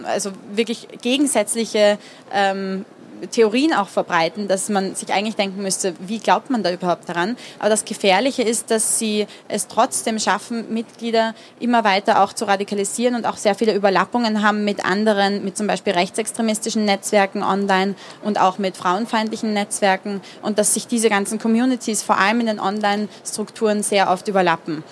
also 0.05 0.31
wirklich 0.53 0.87
gegensätzliche 1.01 1.97
ähm, 2.33 2.85
Theorien 3.31 3.73
auch 3.73 3.87
verbreiten, 3.87 4.47
dass 4.47 4.69
man 4.69 4.95
sich 4.95 5.13
eigentlich 5.13 5.35
denken 5.35 5.61
müsste, 5.61 5.93
wie 5.99 6.19
glaubt 6.19 6.49
man 6.49 6.63
da 6.63 6.71
überhaupt 6.71 7.07
daran? 7.09 7.37
Aber 7.59 7.69
das 7.69 7.85
Gefährliche 7.85 8.43
ist, 8.43 8.71
dass 8.71 8.99
sie 8.99 9.27
es 9.47 9.67
trotzdem 9.67 10.19
schaffen, 10.19 10.73
Mitglieder 10.73 11.33
immer 11.59 11.83
weiter 11.83 12.21
auch 12.21 12.33
zu 12.33 12.45
radikalisieren 12.45 13.15
und 13.15 13.25
auch 13.25 13.37
sehr 13.37 13.55
viele 13.55 13.73
Überlappungen 13.73 14.41
haben 14.41 14.65
mit 14.65 14.85
anderen, 14.85 15.43
mit 15.43 15.57
zum 15.57 15.67
Beispiel 15.67 15.93
rechtsextremistischen 15.93 16.85
Netzwerken 16.85 17.43
online 17.43 17.95
und 18.23 18.39
auch 18.39 18.57
mit 18.57 18.77
frauenfeindlichen 18.77 19.53
Netzwerken 19.53 20.21
und 20.41 20.59
dass 20.59 20.73
sich 20.73 20.87
diese 20.87 21.09
ganzen 21.09 21.39
Communities 21.39 22.03
vor 22.03 22.17
allem 22.17 22.41
in 22.41 22.47
den 22.47 22.59
Online-Strukturen 22.59 23.83
sehr 23.83 24.09
oft 24.09 24.27
überlappen. 24.27 24.83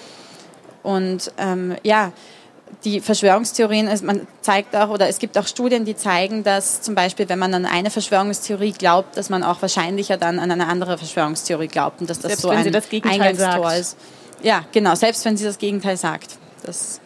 Und 0.84 1.32
ähm, 1.38 1.76
ja, 1.84 2.12
die 2.84 3.02
Verschwörungstheorien, 3.02 3.90
man 4.04 4.28
zeigt 4.42 4.76
auch, 4.76 4.90
oder 4.90 5.08
es 5.08 5.20
gibt 5.20 5.38
auch 5.38 5.48
Studien, 5.48 5.86
die 5.86 5.96
zeigen, 5.96 6.44
dass 6.44 6.82
zum 6.82 6.96
Beispiel, 6.96 7.28
wenn 7.30 7.40
man 7.40 7.54
an 7.54 7.66
eine 7.66 7.90
Verschwörungstheorie 7.90 8.72
glaubt, 8.72 9.18
dass 9.18 9.30
man 9.30 9.44
auch 9.44 9.62
wahrscheinlicher 9.62 10.18
dann 10.18 10.40
an 10.40 10.52
eine 10.52 10.68
andere 10.68 10.98
Verschwörungstheorie 10.98 11.68
glaubt 11.68 12.02
und 12.02 12.10
dass 12.10 12.20
das 12.20 12.32
selbst 12.32 12.42
so 12.42 12.50
ein 12.50 12.72
das 12.72 12.86
Eingangstor 12.92 13.70
sagt. 13.70 13.80
ist. 13.80 13.98
Ja, 14.42 14.66
genau, 14.72 14.96
selbst 14.96 15.24
wenn 15.26 15.38
sie 15.38 15.46
das 15.46 15.58
Gegenteil 15.58 15.98
sagt. 15.98 16.38
Das 16.66 17.00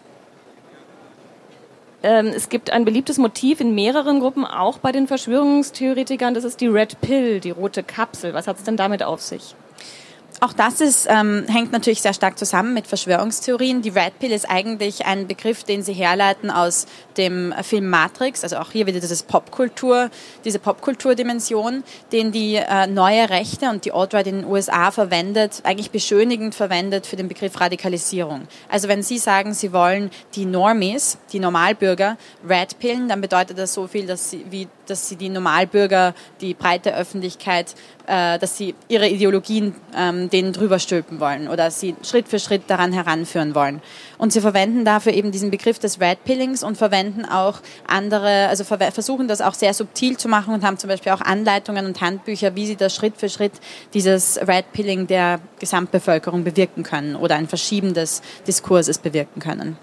ähm, 2.04 2.28
es 2.28 2.50
gibt 2.50 2.72
ein 2.72 2.86
beliebtes 2.86 3.18
Motiv 3.18 3.60
in 3.60 3.74
mehreren 3.74 4.20
Gruppen, 4.20 4.46
auch 4.46 4.78
bei 4.78 4.92
den 4.92 5.08
Verschwörungstheoretikern, 5.08 6.34
das 6.34 6.44
ist 6.44 6.62
die 6.62 6.68
Red 6.68 7.02
Pill, 7.02 7.40
die 7.40 7.52
rote 7.52 7.84
Kapsel. 7.84 8.34
Was 8.34 8.48
hat 8.48 8.58
es 8.58 8.64
denn 8.64 8.78
damit 8.78 9.04
auf 9.04 9.22
sich? 9.22 9.56
Auch 10.40 10.54
das 10.54 10.82
ist, 10.82 11.08
ähm, 11.10 11.46
hängt 11.48 11.72
natürlich 11.72 12.02
sehr 12.02 12.14
stark 12.14 12.38
zusammen 12.38 12.74
mit 12.74 12.86
Verschwörungstheorien. 12.86 13.82
Die 13.82 13.90
Red 13.90 14.20
Pill 14.20 14.32
ist 14.32 14.48
eigentlich 14.50 15.06
ein 15.06 15.28
Begriff, 15.28 15.64
den 15.64 15.82
sie 15.82 15.94
herleiten 15.94 16.52
aus 16.52 16.86
dem 17.18 17.54
Film 17.64 17.90
Matrix, 17.90 18.44
also 18.44 18.58
auch 18.58 18.72
hier 18.72 18.86
wieder 18.86 19.00
dieses 19.00 19.24
Popkultur, 19.24 20.12
diese 20.46 20.60
Popkulturdimension, 20.60 21.84
den 22.12 22.32
die 22.32 22.56
äh, 22.56 22.86
neue 22.86 23.30
Rechte 23.30 23.70
und 23.70 23.86
die 23.86 23.92
Alt-Right 23.92 24.28
in 24.28 24.42
den 24.42 24.46
USA 24.46 24.92
verwendet, 24.92 25.62
eigentlich 25.64 25.90
beschönigend 25.90 26.54
verwendet 26.54 27.08
für 27.08 27.16
den 27.16 27.28
Begriff 27.28 27.60
Radikalisierung. 27.60 28.48
Also 28.70 28.88
wenn 28.88 29.02
Sie 29.02 29.18
sagen, 29.18 29.56
Sie 29.56 29.74
wollen 29.74 30.12
die 30.36 30.46
Normies, 30.46 31.18
die 31.34 31.40
Normalbürger, 31.40 32.18
Red 32.48 32.78
Pillen, 32.78 33.10
dann 33.10 33.22
bedeutet 33.22 33.58
das 33.58 33.74
so 33.74 33.88
viel, 33.88 34.06
dass 34.06 34.30
Sie, 34.30 34.46
wie, 34.52 34.68
dass 34.90 35.08
Sie 35.10 35.16
die 35.16 35.30
Normalbürger, 35.30 36.14
die 36.42 36.54
breite 36.54 36.96
Öffentlichkeit 36.96 37.76
äh, 38.08 38.40
dass 38.40 38.58
sie 38.58 38.74
ihre 38.88 39.08
Ideologien 39.10 39.76
ähm, 39.94 40.30
denen 40.30 40.54
drüber 40.54 40.80
stülpen 40.80 41.20
wollen 41.20 41.50
oder 41.50 41.70
sie 41.72 41.94
Schritt 42.04 42.30
für 42.30 42.40
Schritt 42.40 42.64
daran 42.68 42.94
heranführen 42.94 43.54
wollen. 43.54 43.82
Und 44.18 44.32
sie 44.32 44.40
verwenden 44.40 44.86
dafür 44.86 45.14
eben 45.14 45.32
diesen 45.32 45.52
Begriff 45.52 45.78
des 45.78 46.00
Red 46.00 46.24
Pillings 46.24 46.64
und 46.64 46.78
verwenden 46.78 47.26
auch 47.26 47.60
andere, 47.86 48.48
also 48.48 48.64
ver 48.64 48.78
versuchen 48.94 49.28
das 49.28 49.42
auch 49.42 49.54
sehr 49.54 49.74
subtil 49.74 50.16
zu 50.16 50.30
machen 50.30 50.54
und 50.54 50.64
haben 50.64 50.78
zum 50.78 50.90
Beispiel 50.90 51.12
auch 51.12 51.22
Anleitungen 51.22 51.86
und 51.86 52.00
Handbücher, 52.00 52.56
wie 52.56 52.66
sie 52.66 52.78
das 52.78 52.96
Schritt 52.96 53.18
für 53.18 53.28
Schritt 53.28 53.54
dieses 53.94 54.40
Red 54.48 54.72
Pilling 54.72 55.08
der 55.08 55.42
Gesamtbevölkerung 55.60 56.46
bewirken 56.46 56.84
können 56.84 57.18
oder 57.18 57.36
ein 57.36 57.50
Verschieben 57.50 57.94
des 57.94 58.22
Diskurses 58.48 59.00
bewirken 59.00 59.42
können. 59.42 59.78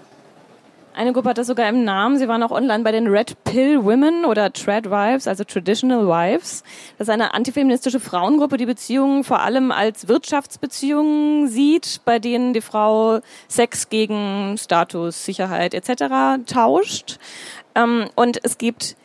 Eine 0.95 1.11
Gruppe 1.11 1.29
hat 1.29 1.37
das 1.37 1.47
sogar 1.47 1.67
im 1.67 1.83
Namen. 1.83 2.17
Sie 2.17 2.29
waren 2.29 2.41
auch 2.41 2.51
online 2.51 2.85
bei 2.85 2.93
den 2.93 3.07
Red 3.07 3.43
Pill 3.43 3.83
Women 3.83 4.23
oder 4.23 4.53
Trad 4.53 4.89
Wives, 4.89 5.27
also 5.27 5.43
Traditional 5.43 6.07
Wives. 6.07 6.63
Das 6.97 7.09
ist 7.09 7.13
eine 7.13 7.33
antifeministische 7.33 7.99
Frauengruppe, 7.99 8.55
die 8.55 8.65
Beziehungen 8.65 9.25
vor 9.25 9.41
allem 9.41 9.73
als 9.73 10.07
Wirtschaftsbeziehungen 10.07 11.49
sieht, 11.49 11.99
bei 12.05 12.19
denen 12.19 12.53
die 12.53 12.61
Frau 12.61 13.19
Sex 13.49 13.89
gegen 13.89 14.55
Status, 14.57 15.25
Sicherheit 15.25 15.73
etc. 15.73 16.45
tauscht. 16.45 17.17
Ähm, 17.75 18.05
und 18.15 18.39
es 18.43 18.57
gibt 18.57 18.95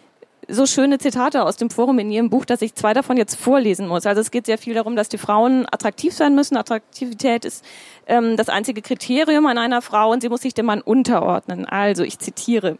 so 0.51 0.67
schöne 0.67 0.99
Zitate 0.99 1.45
aus 1.45 1.57
dem 1.57 1.71
Forum 1.71 1.99
in 1.99 2.11
Ihrem 2.11 2.31
Buch, 2.31 2.45
dass 2.45 2.63
ich 2.63 2.75
zwei 2.75 2.93
davon 2.93 3.17
jetzt 3.17 3.37
vorlesen 3.37 3.87
muss. 3.87 4.07
Also 4.07 4.21
es 4.21 4.31
geht 4.31 4.47
sehr 4.47 4.59
viel 4.59 4.75
darum, 4.75 4.97
dass 4.97 5.09
die 5.09 5.19
Frauen 5.19 5.67
attraktiv 5.71 6.13
sein 6.13 6.35
müssen. 6.35 6.57
Attraktivität 6.57 7.45
ist 7.45 7.65
ähm, 8.07 8.37
das 8.37 8.49
einzige 8.49 8.83
Kriterium 8.83 9.47
an 9.47 9.59
einer 9.59 9.83
Frau 9.83 10.11
und 10.11 10.21
sie 10.23 10.29
muss 10.29 10.43
sich 10.43 10.55
dem 10.55 10.67
Mann 10.67 10.83
unterordnen. 10.83 11.67
Also 11.67 12.03
ich 12.03 12.19
zitiere. 12.19 12.79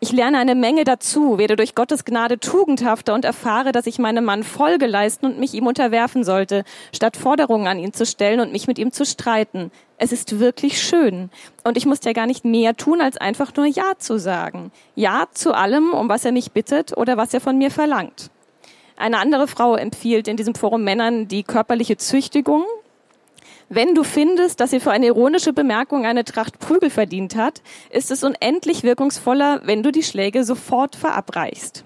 Ich 0.00 0.12
lerne 0.12 0.38
eine 0.38 0.54
Menge 0.54 0.84
dazu, 0.84 1.38
werde 1.38 1.56
durch 1.56 1.74
Gottes 1.74 2.04
Gnade 2.04 2.38
tugendhafter 2.38 3.14
und 3.14 3.24
erfahre, 3.24 3.72
dass 3.72 3.88
ich 3.88 3.98
meinem 3.98 4.24
Mann 4.24 4.44
Folge 4.44 4.86
leisten 4.86 5.26
und 5.26 5.40
mich 5.40 5.54
ihm 5.54 5.66
unterwerfen 5.66 6.22
sollte, 6.22 6.62
statt 6.94 7.16
Forderungen 7.16 7.66
an 7.66 7.80
ihn 7.80 7.92
zu 7.92 8.06
stellen 8.06 8.38
und 8.38 8.52
mich 8.52 8.68
mit 8.68 8.78
ihm 8.78 8.92
zu 8.92 9.04
streiten. 9.04 9.72
Es 9.96 10.12
ist 10.12 10.38
wirklich 10.38 10.80
schön. 10.80 11.30
Und 11.64 11.76
ich 11.76 11.84
muss 11.84 12.04
ja 12.04 12.12
gar 12.12 12.26
nicht 12.26 12.44
mehr 12.44 12.76
tun, 12.76 13.00
als 13.00 13.16
einfach 13.16 13.52
nur 13.56 13.66
Ja 13.66 13.94
zu 13.98 14.20
sagen. 14.20 14.70
Ja 14.94 15.26
zu 15.32 15.52
allem, 15.52 15.92
um 15.92 16.08
was 16.08 16.24
er 16.24 16.30
mich 16.30 16.52
bittet 16.52 16.96
oder 16.96 17.16
was 17.16 17.34
er 17.34 17.40
von 17.40 17.58
mir 17.58 17.72
verlangt. 17.72 18.30
Eine 18.96 19.18
andere 19.18 19.48
Frau 19.48 19.74
empfiehlt 19.74 20.28
in 20.28 20.36
diesem 20.36 20.54
Forum 20.54 20.84
Männern 20.84 21.26
die 21.26 21.42
körperliche 21.42 21.96
Züchtigung, 21.96 22.64
wenn 23.68 23.94
du 23.94 24.02
findest, 24.02 24.60
dass 24.60 24.70
sie 24.70 24.80
für 24.80 24.90
eine 24.90 25.06
ironische 25.06 25.52
Bemerkung 25.52 26.06
eine 26.06 26.24
Tracht 26.24 26.58
Prügel 26.58 26.90
verdient 26.90 27.36
hat, 27.36 27.62
ist 27.90 28.10
es 28.10 28.24
unendlich 28.24 28.82
wirkungsvoller, 28.82 29.62
wenn 29.64 29.82
du 29.82 29.92
die 29.92 30.02
Schläge 30.02 30.44
sofort 30.44 30.96
verabreichst. 30.96 31.84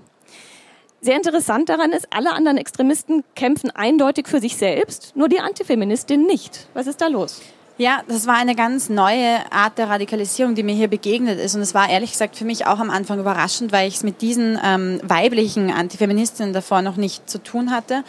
Sehr 1.01 1.17
interessant 1.17 1.69
daran 1.69 1.91
ist, 1.91 2.07
alle 2.11 2.33
anderen 2.33 2.59
Extremisten 2.59 3.25
kämpfen 3.35 3.71
eindeutig 3.71 4.29
für 4.29 4.41
sich 4.41 4.57
selbst, 4.57 5.17
nur 5.17 5.29
die 5.29 5.41
Antifeministin 5.41 6.25
nicht. 6.27 6.69
Was 6.75 6.87
ist 6.87 7.01
da 7.01 7.09
los? 7.09 7.43
Ja, 7.79 8.03
das 8.07 8.29
war 8.29 8.37
eine 8.37 8.55
ganz 8.55 8.89
neue 8.89 9.51
Art 9.51 9.79
der 9.79 9.89
Radikalisierung, 9.89 10.55
die 10.55 10.63
mir 10.63 10.75
hier 10.75 10.89
begegnet 10.89 11.41
ist. 11.41 11.57
Und 11.57 11.63
es 11.63 11.75
war 11.75 11.89
ehrlich 11.89 12.13
gesagt 12.13 12.37
für 12.37 12.45
mich 12.45 12.67
auch 12.67 12.79
am 12.79 12.91
Anfang 12.91 13.19
überraschend, 13.19 13.73
weil 13.73 13.89
ich 13.89 13.97
es 13.97 14.03
mit 14.05 14.21
diesen 14.21 14.57
ähm, 14.63 15.01
weiblichen 15.03 15.71
Antifeministinnen 15.71 16.53
davor 16.53 16.83
noch 16.83 16.97
nicht 16.97 17.29
zu 17.29 17.43
tun 17.43 17.73
hatte. 17.73 18.05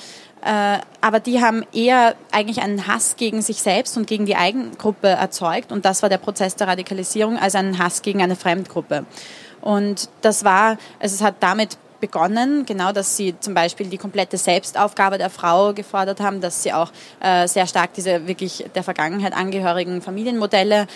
Äh, 0.45 0.79
aber 1.01 1.19
die 1.19 1.41
haben 1.41 1.65
eher 1.73 2.15
eigentlich 2.31 2.61
einen 2.61 2.87
Hass 2.87 3.15
gegen 3.15 3.41
sich 3.41 3.61
selbst 3.61 3.95
und 3.97 4.07
gegen 4.07 4.25
die 4.25 4.35
Eigengruppe 4.35 5.07
erzeugt. 5.07 5.71
Und 5.71 5.85
das 5.85 6.01
war 6.01 6.09
der 6.09 6.17
Prozess 6.17 6.55
der 6.55 6.67
Radikalisierung, 6.67 7.37
als 7.37 7.55
einen 7.55 7.77
Hass 7.77 8.01
gegen 8.01 8.21
eine 8.21 8.35
Fremdgruppe. 8.35 9.05
Und 9.61 10.09
das 10.21 10.43
war, 10.43 10.77
also 10.99 11.15
es 11.15 11.21
hat 11.21 11.35
damit 11.39 11.77
begonnen, 12.03 12.65
genau, 12.65 12.91
dass 12.91 13.15
sie 13.15 13.33
zum 13.39 13.53
Beispiel 13.53 13.87
die 13.87 13.97
komplette 13.97 14.37
Selbstaufgabe 14.37 15.17
der 15.17 15.29
Frau 15.29 15.71
gefordert 15.71 16.19
haben, 16.19 16.41
dass 16.41 16.61
sie 16.61 16.73
auch 16.73 16.91
äh, 17.21 17.47
sehr 17.47 17.65
stark 17.65 17.93
diese 17.93 18.27
wirklich 18.27 18.65
der 18.75 18.83
Vergangenheit 18.83 19.31
angehörigen 19.31 20.01
Familienmodelle, 20.01 20.87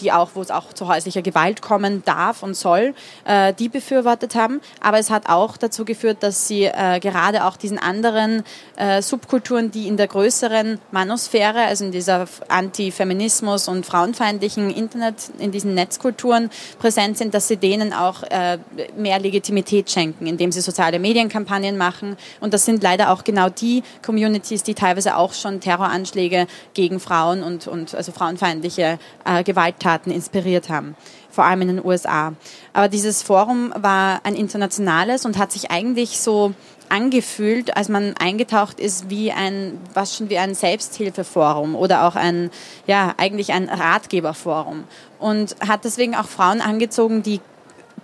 die 0.00 0.10
auch, 0.10 0.30
wo 0.32 0.40
es 0.40 0.50
auch 0.50 0.72
zu 0.72 0.88
häuslicher 0.88 1.20
Gewalt 1.20 1.60
kommen 1.60 2.02
darf 2.06 2.42
und 2.42 2.56
soll, 2.56 2.94
äh, 3.26 3.52
die 3.52 3.68
befürwortet 3.68 4.36
haben. 4.36 4.62
Aber 4.80 4.98
es 4.98 5.10
hat 5.10 5.28
auch 5.28 5.58
dazu 5.58 5.84
geführt, 5.84 6.22
dass 6.22 6.48
sie 6.48 6.64
äh, 6.64 6.98
gerade 6.98 7.44
auch 7.44 7.58
diesen 7.58 7.78
anderen 7.78 8.42
äh, 8.76 9.02
Subkulturen, 9.02 9.70
die 9.70 9.86
in 9.86 9.98
der 9.98 10.06
größeren 10.06 10.78
Manosphäre, 10.92 11.64
also 11.64 11.84
in 11.84 11.92
dieser 11.92 12.26
Antifeminismus 12.48 13.68
und 13.68 13.84
frauenfeindlichen 13.84 14.70
Internet, 14.70 15.16
in 15.38 15.52
diesen 15.52 15.74
Netzkulturen 15.74 16.48
präsent 16.78 17.18
sind, 17.18 17.34
dass 17.34 17.48
sie 17.48 17.58
denen 17.58 17.92
auch 17.92 18.22
äh, 18.22 18.56
mehr 18.96 19.18
Legitimität 19.18 19.90
schenken, 19.90 20.26
indem 20.26 20.53
sie 20.54 20.62
soziale 20.62 20.98
Medienkampagnen 20.98 21.76
machen. 21.76 22.16
Und 22.40 22.54
das 22.54 22.64
sind 22.64 22.82
leider 22.82 23.10
auch 23.10 23.24
genau 23.24 23.48
die 23.48 23.82
Communities, 24.04 24.62
die 24.62 24.74
teilweise 24.74 25.16
auch 25.16 25.34
schon 25.34 25.60
Terroranschläge 25.60 26.46
gegen 26.72 27.00
Frauen 27.00 27.42
und, 27.42 27.66
und 27.66 27.94
also 27.94 28.12
frauenfeindliche 28.12 28.98
äh, 29.24 29.44
Gewalttaten 29.44 30.10
inspiriert 30.12 30.68
haben 30.68 30.96
vor 31.34 31.44
allem 31.44 31.62
in 31.62 31.68
den 31.68 31.84
USA. 31.84 32.32
Aber 32.72 32.88
dieses 32.88 33.22
Forum 33.22 33.74
war 33.76 34.20
ein 34.22 34.34
internationales 34.34 35.26
und 35.26 35.36
hat 35.36 35.50
sich 35.50 35.70
eigentlich 35.70 36.20
so 36.20 36.54
angefühlt, 36.88 37.76
als 37.76 37.88
man 37.88 38.14
eingetaucht 38.18 38.78
ist, 38.78 39.10
wie 39.10 39.32
ein, 39.32 39.80
was 39.94 40.16
schon 40.16 40.30
wie 40.30 40.38
ein 40.38 40.54
Selbsthilfeforum 40.54 41.74
oder 41.74 42.06
auch 42.06 42.14
ein, 42.14 42.50
ja, 42.86 43.14
eigentlich 43.16 43.52
ein 43.52 43.68
Ratgeberforum. 43.68 44.84
Und 45.18 45.56
hat 45.66 45.84
deswegen 45.84 46.14
auch 46.14 46.26
Frauen 46.26 46.60
angezogen, 46.60 47.22
die 47.22 47.40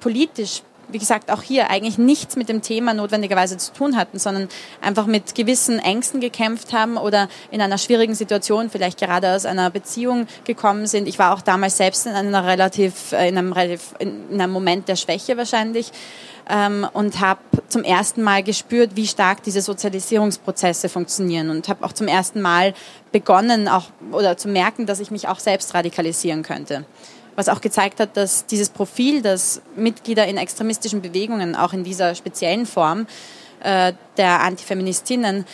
politisch 0.01 0.63
wie 0.93 0.99
gesagt, 0.99 1.31
auch 1.31 1.43
hier 1.43 1.71
eigentlich 1.71 1.99
nichts 1.99 2.37
mit 2.37 2.49
dem 2.49 2.63
Thema 2.63 2.95
notwendigerweise 2.95 3.57
zu 3.57 3.73
tun 3.73 3.97
hatten, 3.97 4.19
sondern 4.19 4.49
einfach 4.81 5.07
mit 5.07 5.35
gewissen 5.35 5.79
Ängsten 5.79 6.21
gekämpft 6.21 6.73
haben 6.73 6.97
oder 6.97 7.29
in 7.51 7.61
einer 7.61 7.79
schwierigen 7.79 8.15
Situation 8.15 8.71
vielleicht 8.71 8.99
gerade 8.99 9.35
aus 9.35 9.47
einer 9.47 9.71
Beziehung 9.71 10.27
gekommen 10.45 10.87
sind. 10.87 11.09
Ich 11.09 11.19
war 11.19 11.35
auch 11.35 11.43
damals 11.43 11.77
selbst 11.77 12.07
in 12.07 12.13
einer 12.13 12.47
relativ, 12.47 13.13
äh, 13.13 13.29
in 13.29 13.39
einem, 13.39 13.53
relativ, 13.53 13.95
in 13.99 14.41
einem 14.41 14.53
Moment 14.53 14.89
der 14.89 14.97
Schwäche 14.97 15.37
wahrscheinlich 15.37 15.93
ähm, 16.49 16.87
und 16.93 17.21
habe 17.21 17.41
zum 17.69 17.85
ersten 17.85 18.23
Mal 18.23 18.43
gespürt, 18.43 18.97
wie 18.97 19.07
stark 19.07 19.43
diese 19.43 19.63
Sozialisierungsprozesse 19.63 20.89
funktionieren 20.89 21.51
und 21.51 21.69
habe 21.69 21.85
auch 21.85 21.93
zum 21.93 22.09
ersten 22.09 22.41
Mal 22.41 22.75
begonnen, 23.13 23.69
auch 23.69 23.87
oder 24.13 24.37
zu 24.37 24.49
merken, 24.49 24.87
dass 24.87 25.01
ich 25.01 25.11
mich 25.11 25.29
auch 25.29 25.39
selbst 25.39 25.75
radikalisieren 25.75 26.43
könnte 26.43 26.85
was 27.41 27.49
auch 27.49 27.63
gezeigt 27.63 28.01
hat, 28.01 28.19
dass 28.19 28.45
dieses 28.45 28.69
Profil, 28.69 29.23
das 29.23 29.63
Mitglieder 29.75 30.27
in 30.27 30.37
extremistischen 30.37 31.01
Bewegungen, 31.01 31.57
auch 31.57 31.73
in 31.73 31.85
dieser 31.85 32.15
speziellen 32.15 32.67
Form 32.67 33.07
äh, 33.63 33.95
der 34.19 34.43
Antifeministinnen, 34.43 35.47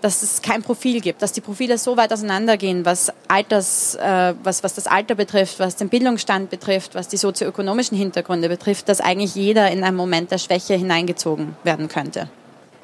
dass 0.00 0.22
es 0.22 0.40
kein 0.40 0.62
Profil 0.62 1.02
gibt, 1.02 1.20
dass 1.20 1.32
die 1.32 1.42
Profile 1.42 1.76
so 1.76 1.98
weit 1.98 2.14
auseinandergehen, 2.14 2.86
was, 2.86 3.12
Alters, 3.28 3.94
äh, 3.94 4.34
was, 4.42 4.62
was 4.64 4.74
das 4.74 4.86
Alter 4.86 5.14
betrifft, 5.14 5.60
was 5.60 5.76
den 5.76 5.90
Bildungsstand 5.90 6.48
betrifft, 6.48 6.94
was 6.94 7.08
die 7.08 7.18
sozioökonomischen 7.18 7.96
Hintergründe 7.96 8.48
betrifft, 8.48 8.88
dass 8.88 9.02
eigentlich 9.02 9.34
jeder 9.34 9.70
in 9.70 9.84
einen 9.84 9.96
Moment 9.96 10.30
der 10.30 10.38
Schwäche 10.38 10.74
hineingezogen 10.74 11.56
werden 11.62 11.88
könnte. 11.88 12.28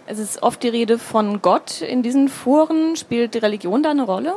Es 0.07 0.19
ist 0.19 0.43
oft 0.43 0.62
die 0.62 0.69
Rede 0.69 0.99
von 0.99 1.40
Gott 1.40 1.81
in 1.81 2.02
diesen 2.02 2.29
Foren. 2.29 2.97
Spielt 2.97 3.33
die 3.33 3.38
Religion 3.38 3.83
da 3.83 3.90
eine 3.90 4.02
Rolle? 4.02 4.35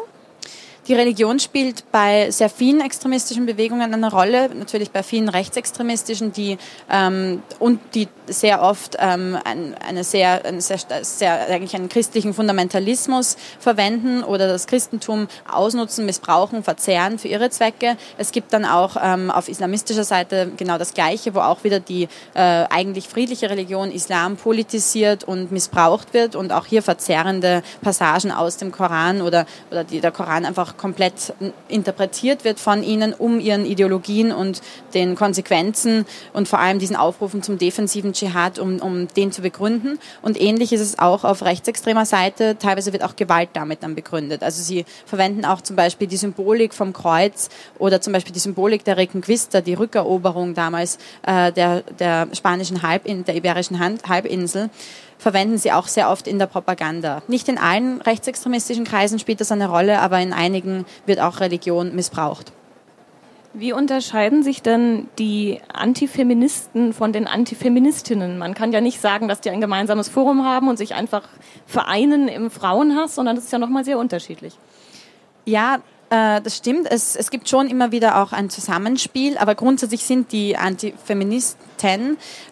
Die 0.87 0.93
Religion 0.93 1.39
spielt 1.39 1.89
bei 1.93 2.29
sehr 2.29 2.49
vielen 2.49 2.81
extremistischen 2.81 3.45
Bewegungen 3.45 3.93
eine 3.93 4.11
Rolle, 4.11 4.49
natürlich 4.53 4.91
bei 4.91 5.01
vielen 5.01 5.29
rechtsextremistischen, 5.29 6.33
die 6.33 6.57
ähm, 6.91 7.41
und 7.59 7.79
die 7.93 8.09
sehr 8.27 8.61
oft 8.61 8.97
ähm, 8.99 9.37
ein, 9.45 9.75
eine 9.75 10.03
sehr, 10.03 10.43
eine 10.45 10.59
sehr, 10.59 10.79
sehr 11.01 11.47
eigentlich 11.47 11.73
einen 11.75 11.87
christlichen 11.87 12.33
Fundamentalismus 12.33 13.37
verwenden 13.59 14.23
oder 14.23 14.49
das 14.49 14.67
Christentum 14.67 15.27
ausnutzen, 15.49 16.05
missbrauchen, 16.05 16.63
verzehren 16.63 17.17
für 17.17 17.29
ihre 17.29 17.49
Zwecke. 17.49 17.95
Es 18.17 18.33
gibt 18.33 18.51
dann 18.51 18.65
auch 18.65 18.97
ähm, 19.01 19.31
auf 19.31 19.47
islamistischer 19.47 20.03
Seite 20.03 20.51
genau 20.57 20.77
das 20.77 20.93
Gleiche, 20.93 21.33
wo 21.33 21.39
auch 21.39 21.63
wieder 21.63 21.79
die 21.79 22.09
äh, 22.33 22.39
eigentlich 22.39 23.07
friedliche 23.07 23.49
Religion 23.49 23.89
Islam 23.89 24.35
politisiert 24.35 25.23
und 25.23 25.51
missbraucht 25.51 26.13
wird 26.13 26.35
und 26.35 26.51
auch 26.51 26.65
hier 26.65 26.83
verzerrende 26.83 27.63
Passagen 27.81 28.31
aus 28.31 28.57
dem 28.57 28.71
Koran 28.73 29.21
oder, 29.21 29.45
oder 29.71 29.85
die, 29.85 30.01
der 30.01 30.11
Koran 30.11 30.45
einfach 30.45 30.72
komplett 30.77 31.33
interpretiert 31.67 32.43
wird 32.43 32.59
von 32.59 32.83
ihnen, 32.83 33.13
um 33.13 33.39
ihren 33.39 33.65
Ideologien 33.65 34.31
und 34.31 34.61
den 34.93 35.15
Konsequenzen 35.15 36.05
und 36.33 36.47
vor 36.47 36.59
allem 36.59 36.79
diesen 36.79 36.95
Aufrufen 36.95 37.43
zum 37.43 37.57
defensiven 37.57 38.13
Dschihad, 38.13 38.59
um, 38.59 38.79
um 38.79 39.07
den 39.07 39.31
zu 39.31 39.41
begründen. 39.41 39.99
Und 40.21 40.39
ähnlich 40.39 40.73
ist 40.73 40.81
es 40.81 40.99
auch 40.99 41.23
auf 41.23 41.43
rechtsextremer 41.43 42.05
Seite. 42.05 42.57
Teilweise 42.57 42.93
wird 42.93 43.03
auch 43.03 43.15
Gewalt 43.15 43.49
damit 43.53 43.83
dann 43.83 43.95
begründet. 43.95 44.43
Also 44.43 44.61
sie 44.61 44.85
verwenden 45.05 45.45
auch 45.45 45.61
zum 45.61 45.75
Beispiel 45.75 46.07
die 46.07 46.17
Symbolik 46.17 46.73
vom 46.73 46.93
Kreuz 46.93 47.49
oder 47.79 48.01
zum 48.01 48.13
Beispiel 48.13 48.33
die 48.33 48.39
Symbolik 48.39 48.83
der 48.83 48.97
Reconquista, 48.97 49.61
die 49.61 49.73
Rückeroberung 49.73 50.53
damals 50.53 50.97
äh, 51.25 51.51
der, 51.51 51.81
der 51.99 52.27
spanischen 52.33 52.81
Halbinsel, 52.81 53.23
der 53.23 53.35
iberischen 53.35 53.79
Halbinsel 53.79 54.69
verwenden 55.17 55.57
sie 55.57 55.71
auch 55.71 55.87
sehr 55.87 56.09
oft 56.09 56.27
in 56.27 56.39
der 56.39 56.47
Propaganda. 56.47 57.21
Nicht 57.27 57.47
in 57.47 57.57
allen 57.57 58.01
rechtsextremistischen 58.01 58.85
Kreisen 58.85 59.19
spielt 59.19 59.41
das 59.41 59.51
eine 59.51 59.69
Rolle, 59.69 59.99
aber 59.99 60.19
in 60.19 60.33
einigen 60.33 60.85
wird 61.05 61.19
auch 61.19 61.39
Religion 61.39 61.95
missbraucht. 61.95 62.51
Wie 63.55 63.71
unterscheiden 63.71 64.41
sich 64.41 64.63
denn 64.63 65.07
die 65.19 65.61
Antifeministen 65.71 66.91
von 66.91 67.13
den 67.13 67.27
Antifeministinnen? 67.27 68.39
Man 68.39 68.55
kann 68.55 68.71
ja 68.71 68.81
nicht 68.81 68.99
sagen, 68.99 69.27
dass 69.27 69.41
die 69.41 69.51
ein 69.51 69.61
gemeinsames 69.61 70.09
Forum 70.09 70.43
haben 70.43 70.67
und 70.67 70.77
sich 70.77 70.95
einfach 70.95 71.29
vereinen 71.67 72.27
im 72.27 72.49
Frauenhass, 72.49 73.13
sondern 73.13 73.35
das 73.35 73.45
ist 73.45 73.51
ja 73.51 73.59
nochmal 73.59 73.85
sehr 73.85 73.99
unterschiedlich. 73.99 74.57
Ja, 75.45 75.81
äh, 76.09 76.41
das 76.41 76.57
stimmt. 76.57 76.89
Es, 76.89 77.15
es 77.15 77.29
gibt 77.29 77.47
schon 77.47 77.67
immer 77.67 77.91
wieder 77.91 78.21
auch 78.23 78.33
ein 78.33 78.49
Zusammenspiel, 78.49 79.37
aber 79.37 79.53
grundsätzlich 79.53 80.03
sind 80.03 80.31
die 80.31 80.57
Antifeministen, 80.57 81.63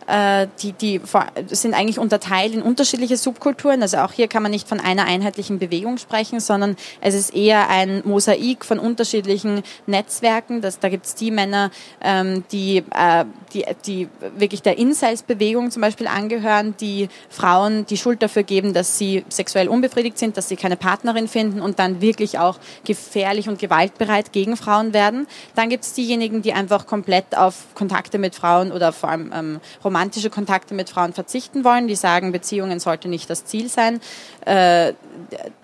äh, 0.07 0.47
die, 0.61 0.73
die 0.73 1.01
sind 1.47 1.73
eigentlich 1.73 1.99
unterteilt 1.99 2.53
in 2.53 2.61
unterschiedliche 2.61 3.17
Subkulturen. 3.17 3.81
Also 3.81 3.97
auch 3.97 4.11
hier 4.11 4.27
kann 4.27 4.43
man 4.43 4.51
nicht 4.51 4.67
von 4.67 4.79
einer 4.79 5.05
einheitlichen 5.05 5.59
Bewegung 5.59 5.97
sprechen, 5.97 6.39
sondern 6.39 6.75
es 6.99 7.15
ist 7.15 7.33
eher 7.33 7.69
ein 7.69 8.01
Mosaik 8.05 8.65
von 8.65 8.79
unterschiedlichen 8.79 9.63
Netzwerken. 9.87 10.61
Das, 10.61 10.79
da 10.79 10.89
gibt 10.89 11.05
es 11.05 11.15
die 11.15 11.31
Männer, 11.31 11.71
ähm, 12.01 12.43
die, 12.51 12.83
äh, 12.93 13.25
die, 13.53 13.65
die 13.85 14.09
wirklich 14.37 14.61
der 14.61 14.77
Incels-Bewegung 14.77 15.71
zum 15.71 15.81
Beispiel 15.81 16.07
angehören, 16.07 16.75
die 16.79 17.09
Frauen 17.29 17.85
die 17.85 17.97
Schuld 17.97 18.21
dafür 18.21 18.43
geben, 18.43 18.73
dass 18.73 18.97
sie 18.97 19.23
sexuell 19.29 19.67
unbefriedigt 19.67 20.17
sind, 20.17 20.37
dass 20.37 20.49
sie 20.49 20.55
keine 20.55 20.75
Partnerin 20.75 21.27
finden 21.27 21.61
und 21.61 21.79
dann 21.79 22.01
wirklich 22.01 22.39
auch 22.39 22.57
gefährlich 22.85 23.47
und 23.47 23.59
gewaltbereit 23.59 24.31
gegen 24.31 24.57
Frauen 24.57 24.93
werden. 24.93 25.27
Dann 25.55 25.69
gibt 25.69 25.83
es 25.83 25.93
diejenigen, 25.93 26.41
die 26.41 26.53
einfach 26.53 26.87
komplett 26.87 27.37
auf 27.37 27.65
Kontakte 27.75 28.17
mit 28.17 28.35
Frauen 28.35 28.71
oder 28.71 28.91
vor 28.91 29.09
allem 29.09 29.20
ähm, 29.33 29.59
romantische 29.83 30.29
Kontakte 30.29 30.73
mit 30.73 30.89
Frauen 30.89 31.13
verzichten 31.13 31.63
wollen, 31.63 31.87
die 31.87 31.95
sagen, 31.95 32.31
Beziehungen 32.31 32.79
sollte 32.79 33.07
nicht 33.07 33.29
das 33.29 33.45
Ziel 33.45 33.69
sein. 33.69 33.99
Äh, 34.45 34.93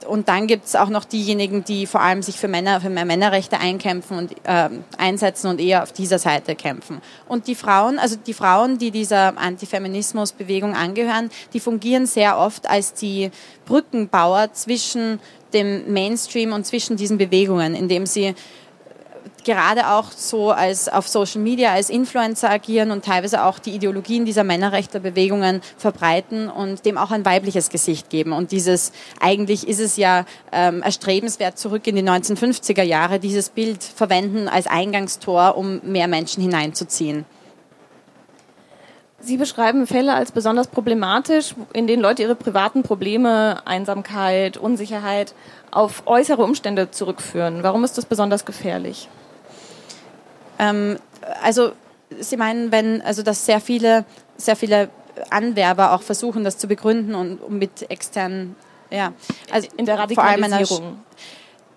und 0.07 0.29
dann 0.29 0.47
gibt 0.47 0.65
es 0.65 0.75
auch 0.75 0.89
noch 0.89 1.05
diejenigen, 1.05 1.63
die 1.63 1.85
vor 1.87 2.01
allem 2.01 2.21
sich 2.21 2.37
für 2.37 2.47
Männer, 2.47 2.81
für 2.81 2.89
mehr 2.89 3.05
Männerrechte 3.05 3.59
einkämpfen 3.59 4.17
und 4.17 4.31
äh, 4.43 4.69
einsetzen 4.97 5.47
und 5.47 5.59
eher 5.59 5.83
auf 5.83 5.91
dieser 5.91 6.19
Seite 6.19 6.55
kämpfen. 6.55 7.01
Und 7.27 7.47
die 7.47 7.55
Frauen, 7.55 7.99
also 7.99 8.15
die 8.15 8.33
Frauen, 8.33 8.77
die 8.77 8.91
dieser 8.91 9.37
Antifeminismusbewegung 9.37 10.75
angehören, 10.75 11.29
die 11.53 11.59
fungieren 11.59 12.05
sehr 12.05 12.37
oft 12.37 12.69
als 12.69 12.93
die 12.93 13.31
Brückenbauer 13.65 14.53
zwischen 14.53 15.19
dem 15.53 15.91
Mainstream 15.91 16.53
und 16.53 16.65
zwischen 16.65 16.97
diesen 16.97 17.17
Bewegungen, 17.17 17.75
indem 17.75 18.05
sie 18.05 18.35
gerade 19.43 19.89
auch 19.89 20.11
so 20.11 20.51
als 20.51 20.89
auf 20.89 21.07
Social 21.07 21.41
Media 21.41 21.71
als 21.71 21.89
Influencer 21.89 22.49
agieren 22.49 22.91
und 22.91 23.05
teilweise 23.05 23.43
auch 23.43 23.59
die 23.59 23.71
Ideologien 23.71 24.25
dieser 24.25 24.43
Männerrechtlerbewegungen 24.43 25.61
verbreiten 25.77 26.49
und 26.49 26.85
dem 26.85 26.97
auch 26.97 27.11
ein 27.11 27.25
weibliches 27.25 27.69
Gesicht 27.69 28.09
geben. 28.09 28.33
Und 28.33 28.51
dieses, 28.51 28.91
eigentlich 29.19 29.67
ist 29.67 29.79
es 29.79 29.97
ja 29.97 30.25
ähm, 30.51 30.81
erstrebenswert 30.81 31.57
zurück 31.57 31.87
in 31.87 31.95
die 31.95 32.03
1950er 32.03 32.83
Jahre, 32.83 33.19
dieses 33.19 33.49
Bild 33.49 33.83
verwenden 33.83 34.47
als 34.47 34.67
Eingangstor, 34.67 35.57
um 35.57 35.79
mehr 35.83 36.07
Menschen 36.07 36.41
hineinzuziehen. 36.43 37.25
Sie 39.19 39.37
beschreiben 39.37 39.87
Fälle 39.87 40.13
als 40.13 40.31
besonders 40.31 40.67
problematisch, 40.67 41.55
in 41.73 41.87
denen 41.87 42.01
Leute 42.01 42.21
ihre 42.21 42.35
privaten 42.35 42.83
Probleme, 42.83 43.61
Einsamkeit, 43.65 44.57
Unsicherheit 44.57 45.33
auf 45.71 46.03
äußere 46.05 46.43
Umstände 46.43 46.91
zurückführen. 46.91 47.63
Warum 47.63 47.83
ist 47.83 47.97
das 47.97 48.05
besonders 48.05 48.45
gefährlich? 48.45 49.09
Ähm, 50.59 50.97
also 51.41 51.71
Sie 52.19 52.37
meinen, 52.37 52.71
wenn 52.71 53.01
also 53.01 53.21
dass 53.21 53.45
sehr 53.45 53.59
viele 53.59 54.05
sehr 54.37 54.55
viele 54.55 54.89
Anwerber 55.29 55.93
auch 55.93 56.01
versuchen, 56.01 56.43
das 56.43 56.57
zu 56.57 56.67
begründen 56.67 57.15
und 57.15 57.49
mit 57.49 57.89
externen 57.89 58.55
ja 58.89 59.13
also 59.51 59.67
in 59.77 59.85
der 59.85 59.99
Radikalisierung. 59.99 60.99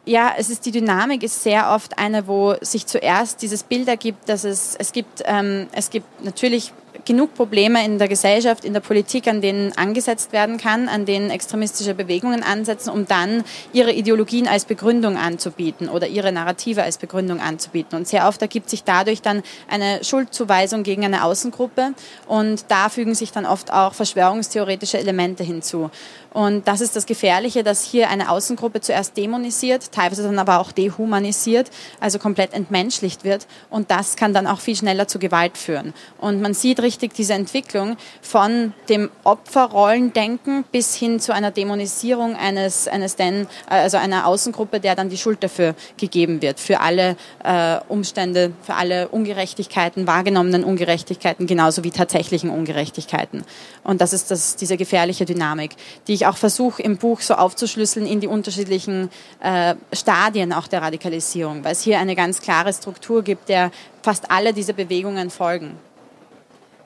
Ja, 0.06 0.32
es 0.38 0.48
ist 0.48 0.64
die 0.66 0.70
Dynamik 0.70 1.22
ist 1.22 1.42
sehr 1.42 1.70
oft 1.72 1.98
eine, 1.98 2.26
wo 2.26 2.54
sich 2.60 2.86
zuerst 2.86 3.42
dieses 3.42 3.62
Bild 3.62 3.88
ergibt, 3.88 4.28
dass 4.28 4.44
es 4.44 4.76
es 4.78 4.92
gibt 4.92 5.22
ähm, 5.24 5.68
es 5.72 5.90
gibt 5.90 6.24
natürlich 6.24 6.72
genug 7.10 7.34
Probleme 7.34 7.84
in 7.84 7.98
der 7.98 8.06
Gesellschaft, 8.06 8.64
in 8.64 8.72
der 8.72 8.78
Politik, 8.78 9.26
an 9.26 9.40
denen 9.40 9.76
angesetzt 9.76 10.32
werden 10.32 10.58
kann, 10.58 10.88
an 10.88 11.06
denen 11.06 11.30
extremistische 11.30 11.92
Bewegungen 11.92 12.44
ansetzen, 12.44 12.88
um 12.90 13.04
dann 13.04 13.42
ihre 13.72 13.90
Ideologien 13.90 14.46
als 14.46 14.64
Begründung 14.64 15.16
anzubieten 15.16 15.88
oder 15.88 16.06
ihre 16.06 16.30
Narrative 16.30 16.84
als 16.84 16.98
Begründung 16.98 17.40
anzubieten. 17.40 17.98
Und 17.98 18.06
sehr 18.06 18.28
oft 18.28 18.40
ergibt 18.42 18.70
sich 18.70 18.84
dadurch 18.84 19.22
dann 19.22 19.42
eine 19.68 20.04
Schuldzuweisung 20.04 20.84
gegen 20.84 21.04
eine 21.04 21.24
Außengruppe 21.24 21.94
und 22.28 22.66
da 22.68 22.88
fügen 22.88 23.16
sich 23.16 23.32
dann 23.32 23.44
oft 23.44 23.72
auch 23.72 23.92
verschwörungstheoretische 23.94 24.98
Elemente 24.98 25.42
hinzu. 25.42 25.90
Und 26.32 26.68
das 26.68 26.80
ist 26.80 26.94
das 26.94 27.06
Gefährliche, 27.06 27.64
dass 27.64 27.82
hier 27.82 28.08
eine 28.08 28.30
Außengruppe 28.30 28.80
zuerst 28.80 29.16
dämonisiert, 29.16 29.90
teilweise 29.90 30.22
dann 30.22 30.38
aber 30.38 30.60
auch 30.60 30.70
dehumanisiert, 30.70 31.70
also 31.98 32.20
komplett 32.20 32.52
entmenschlicht 32.52 33.24
wird. 33.24 33.48
Und 33.68 33.90
das 33.90 34.14
kann 34.14 34.32
dann 34.32 34.46
auch 34.46 34.60
viel 34.60 34.76
schneller 34.76 35.08
zu 35.08 35.18
Gewalt 35.18 35.58
führen. 35.58 35.92
Und 36.18 36.40
man 36.40 36.54
sieht 36.54 36.80
richtig 36.80 36.99
diese 37.08 37.34
Entwicklung 37.34 37.96
von 38.20 38.72
dem 38.88 39.10
Opferrollendenken 39.24 40.64
bis 40.70 40.94
hin 40.94 41.20
zu 41.20 41.32
einer 41.32 41.50
Dämonisierung 41.50 42.36
eines, 42.36 42.88
eines 42.88 43.16
denn, 43.16 43.46
also 43.66 43.96
einer 43.96 44.26
Außengruppe, 44.26 44.80
der 44.80 44.94
dann 44.94 45.08
die 45.08 45.18
Schuld 45.18 45.42
dafür 45.42 45.74
gegeben 45.96 46.42
wird, 46.42 46.60
für 46.60 46.80
alle 46.80 47.16
äh, 47.44 47.78
Umstände, 47.88 48.52
für 48.62 48.74
alle 48.74 49.08
Ungerechtigkeiten, 49.08 50.06
wahrgenommenen 50.06 50.64
Ungerechtigkeiten, 50.64 51.46
genauso 51.46 51.84
wie 51.84 51.90
tatsächlichen 51.90 52.50
Ungerechtigkeiten. 52.50 53.44
Und 53.82 54.00
das 54.00 54.12
ist 54.12 54.30
das, 54.30 54.56
diese 54.56 54.76
gefährliche 54.76 55.24
Dynamik, 55.24 55.72
die 56.06 56.14
ich 56.14 56.26
auch 56.26 56.36
versuche 56.36 56.82
im 56.82 56.98
Buch 56.98 57.20
so 57.20 57.34
aufzuschlüsseln 57.34 58.06
in 58.06 58.20
die 58.20 58.26
unterschiedlichen 58.26 59.10
äh, 59.40 59.74
Stadien 59.92 60.52
auch 60.52 60.68
der 60.68 60.82
Radikalisierung, 60.82 61.64
weil 61.64 61.72
es 61.72 61.82
hier 61.82 61.98
eine 61.98 62.14
ganz 62.14 62.40
klare 62.40 62.72
Struktur 62.72 63.22
gibt, 63.22 63.48
der 63.48 63.70
fast 64.02 64.30
alle 64.30 64.52
diese 64.52 64.74
Bewegungen 64.74 65.30
folgen. 65.30 65.78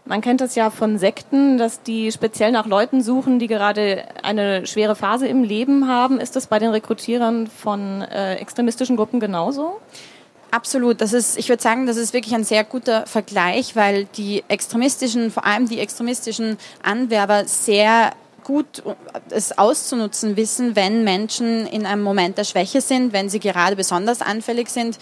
Man 0.06 0.20
kennt 0.20 0.42
das 0.42 0.54
ja 0.54 0.68
von 0.68 0.98
Sekten, 0.98 1.56
dass 1.56 1.82
die 1.82 2.12
speziell 2.12 2.52
nach 2.52 2.66
Leuten 2.66 3.02
suchen, 3.02 3.38
die 3.38 3.46
gerade 3.46 4.04
eine 4.22 4.66
schwere 4.66 4.96
Phase 4.96 5.26
im 5.26 5.42
Leben 5.42 5.88
haben. 5.88 6.20
Ist 6.20 6.36
das 6.36 6.46
bei 6.46 6.58
den 6.58 6.70
Rekrutierern 6.70 7.46
von 7.46 8.02
äh, 8.02 8.34
extremistischen 8.34 8.96
Gruppen 8.96 9.18
genauso? 9.18 9.80
Absolut. 10.50 11.00
Das 11.00 11.14
ist, 11.14 11.38
ich 11.38 11.48
würde 11.48 11.62
sagen, 11.62 11.86
das 11.86 11.96
ist 11.96 12.12
wirklich 12.12 12.34
ein 12.34 12.44
sehr 12.44 12.64
guter 12.64 13.06
Vergleich, 13.06 13.76
weil 13.76 14.04
die 14.16 14.44
extremistischen, 14.48 15.30
vor 15.30 15.46
allem 15.46 15.68
die 15.68 15.80
extremistischen 15.80 16.58
Anwerber 16.82 17.46
sehr 17.46 18.12
gut 18.44 18.82
es 19.30 19.56
auszunutzen 19.56 20.36
wissen, 20.36 20.76
wenn 20.76 21.02
Menschen 21.02 21.66
in 21.66 21.86
einem 21.86 22.02
Moment 22.02 22.36
der 22.36 22.44
Schwäche 22.44 22.82
sind, 22.82 23.14
wenn 23.14 23.30
sie 23.30 23.40
gerade 23.40 23.74
besonders 23.74 24.20
anfällig 24.20 24.68
sind. 24.68 24.98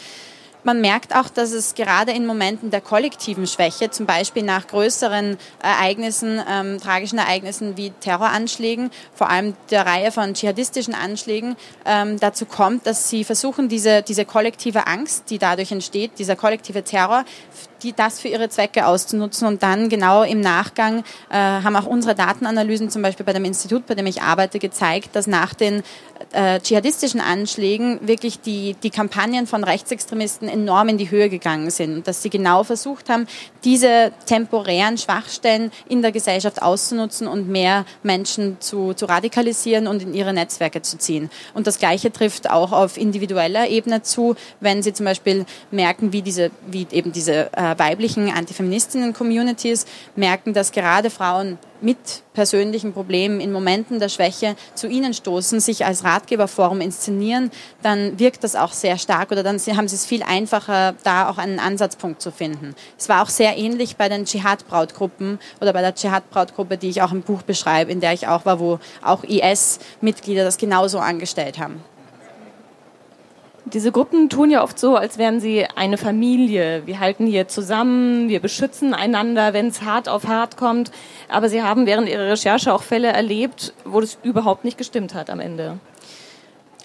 Man 0.64 0.80
merkt 0.80 1.14
auch, 1.16 1.28
dass 1.28 1.50
es 1.50 1.74
gerade 1.74 2.12
in 2.12 2.24
Momenten 2.24 2.70
der 2.70 2.80
kollektiven 2.80 3.48
Schwäche, 3.48 3.90
zum 3.90 4.06
Beispiel 4.06 4.44
nach 4.44 4.68
größeren 4.68 5.36
Ereignissen, 5.60 6.40
ähm, 6.48 6.78
tragischen 6.80 7.18
Ereignissen 7.18 7.76
wie 7.76 7.90
Terroranschlägen, 7.90 8.92
vor 9.12 9.28
allem 9.28 9.54
der 9.70 9.86
Reihe 9.86 10.12
von 10.12 10.34
dschihadistischen 10.34 10.94
Anschlägen, 10.94 11.56
ähm, 11.84 12.20
dazu 12.20 12.46
kommt, 12.46 12.86
dass 12.86 13.08
sie 13.08 13.24
versuchen, 13.24 13.68
diese, 13.68 14.02
diese 14.02 14.24
kollektive 14.24 14.86
Angst, 14.86 15.30
die 15.30 15.38
dadurch 15.38 15.72
entsteht, 15.72 16.12
dieser 16.18 16.36
kollektive 16.36 16.84
Terror, 16.84 17.24
die 17.82 17.92
das 17.92 18.20
für 18.20 18.28
ihre 18.28 18.48
Zwecke 18.48 18.86
auszunutzen 18.86 19.46
und 19.48 19.62
dann 19.62 19.88
genau 19.88 20.22
im 20.22 20.40
Nachgang 20.40 21.04
äh, 21.30 21.34
haben 21.34 21.76
auch 21.76 21.86
unsere 21.86 22.14
Datenanalysen 22.14 22.90
zum 22.90 23.02
Beispiel 23.02 23.26
bei 23.26 23.32
dem 23.32 23.44
Institut, 23.44 23.86
bei 23.86 23.94
dem 23.94 24.06
ich 24.06 24.22
arbeite, 24.22 24.58
gezeigt, 24.58 25.14
dass 25.14 25.26
nach 25.26 25.54
den 25.54 25.82
äh, 26.32 26.60
dschihadistischen 26.60 27.20
Anschlägen 27.20 28.06
wirklich 28.06 28.40
die, 28.40 28.76
die 28.82 28.90
Kampagnen 28.90 29.46
von 29.46 29.64
Rechtsextremisten 29.64 30.48
enorm 30.48 30.88
in 30.88 30.98
die 30.98 31.10
Höhe 31.10 31.28
gegangen 31.28 31.70
sind 31.70 31.96
und 31.96 32.08
dass 32.08 32.22
sie 32.22 32.30
genau 32.30 32.64
versucht 32.64 33.08
haben, 33.08 33.26
diese 33.64 34.12
temporären 34.26 34.98
Schwachstellen 34.98 35.70
in 35.88 36.02
der 36.02 36.12
Gesellschaft 36.12 36.62
auszunutzen 36.62 37.26
und 37.26 37.48
mehr 37.48 37.84
Menschen 38.02 38.56
zu, 38.60 38.94
zu 38.94 39.06
radikalisieren 39.06 39.86
und 39.86 40.02
in 40.02 40.14
ihre 40.14 40.32
Netzwerke 40.32 40.82
zu 40.82 40.98
ziehen. 40.98 41.30
Und 41.54 41.66
das 41.66 41.78
Gleiche 41.78 42.12
trifft 42.12 42.50
auch 42.50 42.72
auf 42.72 42.96
individueller 42.96 43.68
Ebene 43.68 44.02
zu, 44.02 44.36
wenn 44.60 44.82
sie 44.82 44.92
zum 44.92 45.06
Beispiel 45.06 45.44
merken, 45.70 46.12
wie 46.12 46.22
diese, 46.22 46.50
wie 46.66 46.86
eben 46.90 47.12
diese 47.12 47.52
äh, 47.52 47.71
weiblichen 47.78 48.30
Antifeministinnen-Communities 48.30 49.86
merken, 50.16 50.52
dass 50.52 50.72
gerade 50.72 51.10
Frauen 51.10 51.58
mit 51.82 52.22
persönlichen 52.32 52.92
Problemen 52.92 53.40
in 53.40 53.52
Momenten 53.52 53.98
der 53.98 54.08
Schwäche 54.08 54.56
zu 54.74 54.86
ihnen 54.86 55.14
stoßen, 55.14 55.60
sich 55.60 55.84
als 55.84 56.04
Ratgeberforum 56.04 56.80
inszenieren, 56.80 57.50
dann 57.82 58.18
wirkt 58.18 58.44
das 58.44 58.56
auch 58.56 58.72
sehr 58.72 58.98
stark 58.98 59.32
oder 59.32 59.42
dann 59.42 59.58
haben 59.58 59.88
sie 59.88 59.96
es 59.96 60.06
viel 60.06 60.22
einfacher, 60.22 60.94
da 61.02 61.28
auch 61.28 61.38
einen 61.38 61.58
Ansatzpunkt 61.58 62.22
zu 62.22 62.30
finden. 62.30 62.74
Es 62.96 63.08
war 63.08 63.22
auch 63.22 63.28
sehr 63.28 63.58
ähnlich 63.58 63.96
bei 63.96 64.08
den 64.08 64.24
Dschihad-Brautgruppen 64.24 65.38
oder 65.60 65.72
bei 65.72 65.80
der 65.80 65.94
Dschihad-Brautgruppe, 65.94 66.78
die 66.78 66.88
ich 66.88 67.02
auch 67.02 67.12
im 67.12 67.22
Buch 67.22 67.42
beschreibe, 67.42 67.90
in 67.90 68.00
der 68.00 68.12
ich 68.12 68.28
auch 68.28 68.46
war, 68.46 68.60
wo 68.60 68.78
auch 69.02 69.24
IS-Mitglieder 69.24 70.44
das 70.44 70.58
genauso 70.58 71.00
angestellt 71.00 71.58
haben. 71.58 71.82
Diese 73.64 73.92
Gruppen 73.92 74.28
tun 74.28 74.50
ja 74.50 74.62
oft 74.62 74.78
so, 74.78 74.96
als 74.96 75.18
wären 75.18 75.38
sie 75.38 75.64
eine 75.76 75.96
Familie. 75.96 76.82
Wir 76.84 76.98
halten 76.98 77.26
hier 77.26 77.46
zusammen, 77.46 78.28
wir 78.28 78.40
beschützen 78.40 78.92
einander, 78.92 79.52
wenn 79.52 79.68
es 79.68 79.82
hart 79.82 80.08
auf 80.08 80.26
hart 80.26 80.56
kommt. 80.56 80.90
Aber 81.28 81.48
sie 81.48 81.62
haben 81.62 81.86
während 81.86 82.08
ihrer 82.08 82.30
Recherche 82.30 82.74
auch 82.74 82.82
Fälle 82.82 83.08
erlebt, 83.08 83.72
wo 83.84 84.00
das 84.00 84.18
überhaupt 84.24 84.64
nicht 84.64 84.78
gestimmt 84.78 85.14
hat 85.14 85.30
am 85.30 85.38
Ende. 85.38 85.78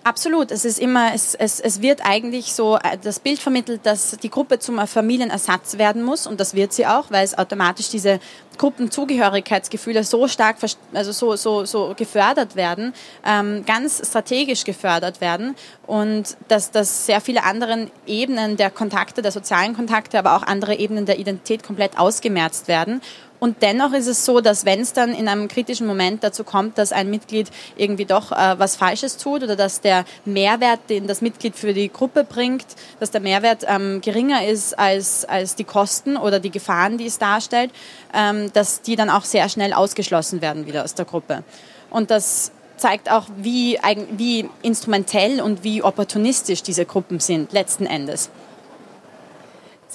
Absolut. 0.08 0.52
Es 0.52 0.64
ist 0.64 0.80
immer, 0.80 1.14
es, 1.14 1.36
es, 1.36 1.60
es 1.60 1.82
wird 1.82 2.00
eigentlich 2.06 2.54
so 2.54 2.78
äh, 2.78 2.98
das 2.98 3.20
Bild 3.20 3.40
vermittelt, 3.40 3.82
dass 3.84 4.12
die 4.12 4.30
Gruppe 4.30 4.58
zum 4.58 4.80
Familienersatz 4.88 5.78
werden 5.78 6.02
muss 6.02 6.26
und 6.26 6.40
das 6.40 6.54
wird 6.54 6.72
sie 6.72 6.88
auch, 6.88 7.12
weil 7.12 7.26
es 7.26 7.38
automatisch 7.38 7.90
diese 7.90 8.22
Gruppenzugehörigkeitsgefühle 8.58 10.06
so 10.06 10.30
stark, 10.30 10.56
also 10.94 11.12
so, 11.12 11.36
so, 11.36 11.66
so 11.66 11.94
gefördert 11.98 12.56
werden, 12.56 12.94
ähm, 13.26 13.66
ganz 13.66 14.02
strategisch 14.08 14.64
gefördert 14.64 15.20
werden 15.20 15.56
und 15.86 16.38
dass, 16.48 16.72
dass 16.72 17.06
sehr 17.06 17.20
viele 17.20 17.44
andere 17.44 17.88
Ebenen 18.06 18.56
der 18.56 18.72
Kontakte, 18.72 19.22
der 19.22 19.34
sozialen 19.34 19.76
Kontakte, 19.76 20.18
aber 20.20 20.38
auch 20.38 20.44
andere 20.44 20.76
Ebenen 20.76 21.06
der 21.06 21.20
Identität 21.20 21.64
komplett 21.64 22.00
ausgemerzt 22.00 22.70
werden 22.70 23.02
und 23.40 23.62
dennoch 23.62 23.94
ist 23.94 24.08
es 24.08 24.26
so, 24.26 24.42
dass 24.42 24.66
wenn 24.66 24.82
es 24.82 24.94
dann 24.94 25.14
in 25.14 25.28
einem 25.28 25.48
kritischen 25.48 25.86
Moment 25.86 26.24
dazu 26.24 26.44
kommt, 26.44 26.78
dass 26.78 26.92
ein 26.92 27.10
Mitglied 27.10 27.50
irgendwie 27.76 28.06
doch 28.06 28.32
äh, 28.32 28.58
was 28.58 28.76
Falsches 28.76 29.18
tut 29.18 29.44
oder 29.44 29.56
dass 29.56 29.82
der 29.82 30.06
Mehrwert, 30.26 30.80
den 30.90 31.08
das 31.08 31.22
Mitglied 31.22 31.56
für 31.56 31.74
die 31.74 31.92
Gruppe 31.92 32.24
bringt, 32.24 32.66
dass 33.00 33.12
der 33.12 33.22
Mehrwert 33.22 33.64
ähm, 33.68 34.02
geringer 34.02 34.46
ist 34.46 34.78
als, 34.78 35.24
als 35.26 35.56
die 35.56 35.66
Kosten 35.66 36.18
oder 36.18 36.40
die 36.40 36.50
Gefahren, 36.50 36.98
die 36.98 37.06
es 37.06 37.20
darstellt, 37.20 37.72
ähm, 38.14 38.52
dass 38.54 38.82
die 38.82 38.96
dann 38.96 39.10
auch 39.10 39.24
sehr 39.24 39.50
schnell 39.50 39.74
ausgeschlossen 39.74 40.42
werden 40.42 40.66
wieder 40.66 40.84
aus 40.84 40.96
der 40.96 41.06
Gruppe. 41.06 41.44
Und 41.92 42.10
das 42.10 42.52
zeigt 42.78 43.12
auch, 43.12 43.26
wie, 43.38 43.80
wie 44.12 44.50
instrumentell 44.62 45.42
und 45.42 45.64
wie 45.64 45.84
opportunistisch 45.84 46.64
diese 46.64 46.86
Gruppen 46.86 47.20
sind, 47.20 47.52
letzten 47.52 47.86
Endes. 47.86 48.30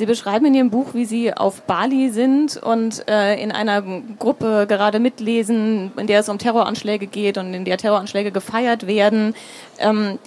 Sie 0.02 0.06
beschreiben 0.06 0.46
in 0.46 0.54
Ihrem 0.54 0.70
Buch, 0.70 0.94
wie 0.94 1.04
Sie 1.04 1.32
auf 1.32 1.62
Bali 1.62 2.10
sind 2.10 2.56
und 2.56 3.08
äh, 3.08 3.40
in 3.40 3.52
einer 3.52 3.82
Gruppe 4.18 4.66
gerade 4.68 4.98
mitlesen, 4.98 5.92
in 5.96 6.08
der 6.08 6.18
es 6.18 6.28
um 6.28 6.38
Terroranschläge 6.38 7.06
geht 7.06 7.38
und 7.38 7.54
in 7.54 7.64
der 7.64 7.78
Terroranschläge 7.78 8.32
gefeiert 8.32 8.88
werden. 8.88 9.36
Ähm, 9.78 10.18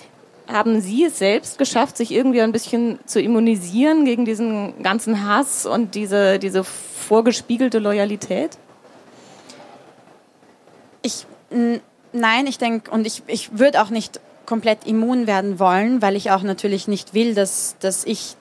haben 0.48 0.80
Sie 0.80 1.04
es 1.04 1.20
selbst 1.20 1.58
geschafft, 1.58 1.98
sich 1.98 2.12
irgendwie 2.12 2.40
ein 2.42 2.54
bisschen 2.54 3.00
zu 3.06 3.20
immunisieren 3.20 4.06
gegen 4.06 4.24
diesen 4.24 4.82
ganzen 4.82 5.28
Hass 5.28 5.66
und 5.66 5.94
diese, 5.94 6.40
diese 6.40 6.64
vorgespiegelte 6.64 7.80
Loyalität? 7.80 8.58
Ich, 11.02 11.28
nein, 12.14 12.48
ich 12.48 12.60
denke, 12.60 12.92
und 12.92 13.06
ich, 13.06 13.24
ich 13.28 13.60
würde 13.60 13.82
auch 13.82 13.90
nicht 13.90 14.22
komplett 14.46 14.88
immun 14.88 15.28
werden 15.28 15.60
wollen, 15.60 16.02
weil 16.02 16.16
ich 16.16 16.32
auch 16.32 16.44
natürlich 16.44 16.88
nicht 16.88 17.14
will, 17.14 17.36
dass, 17.36 17.76
dass 17.82 18.06
ich 18.06 18.38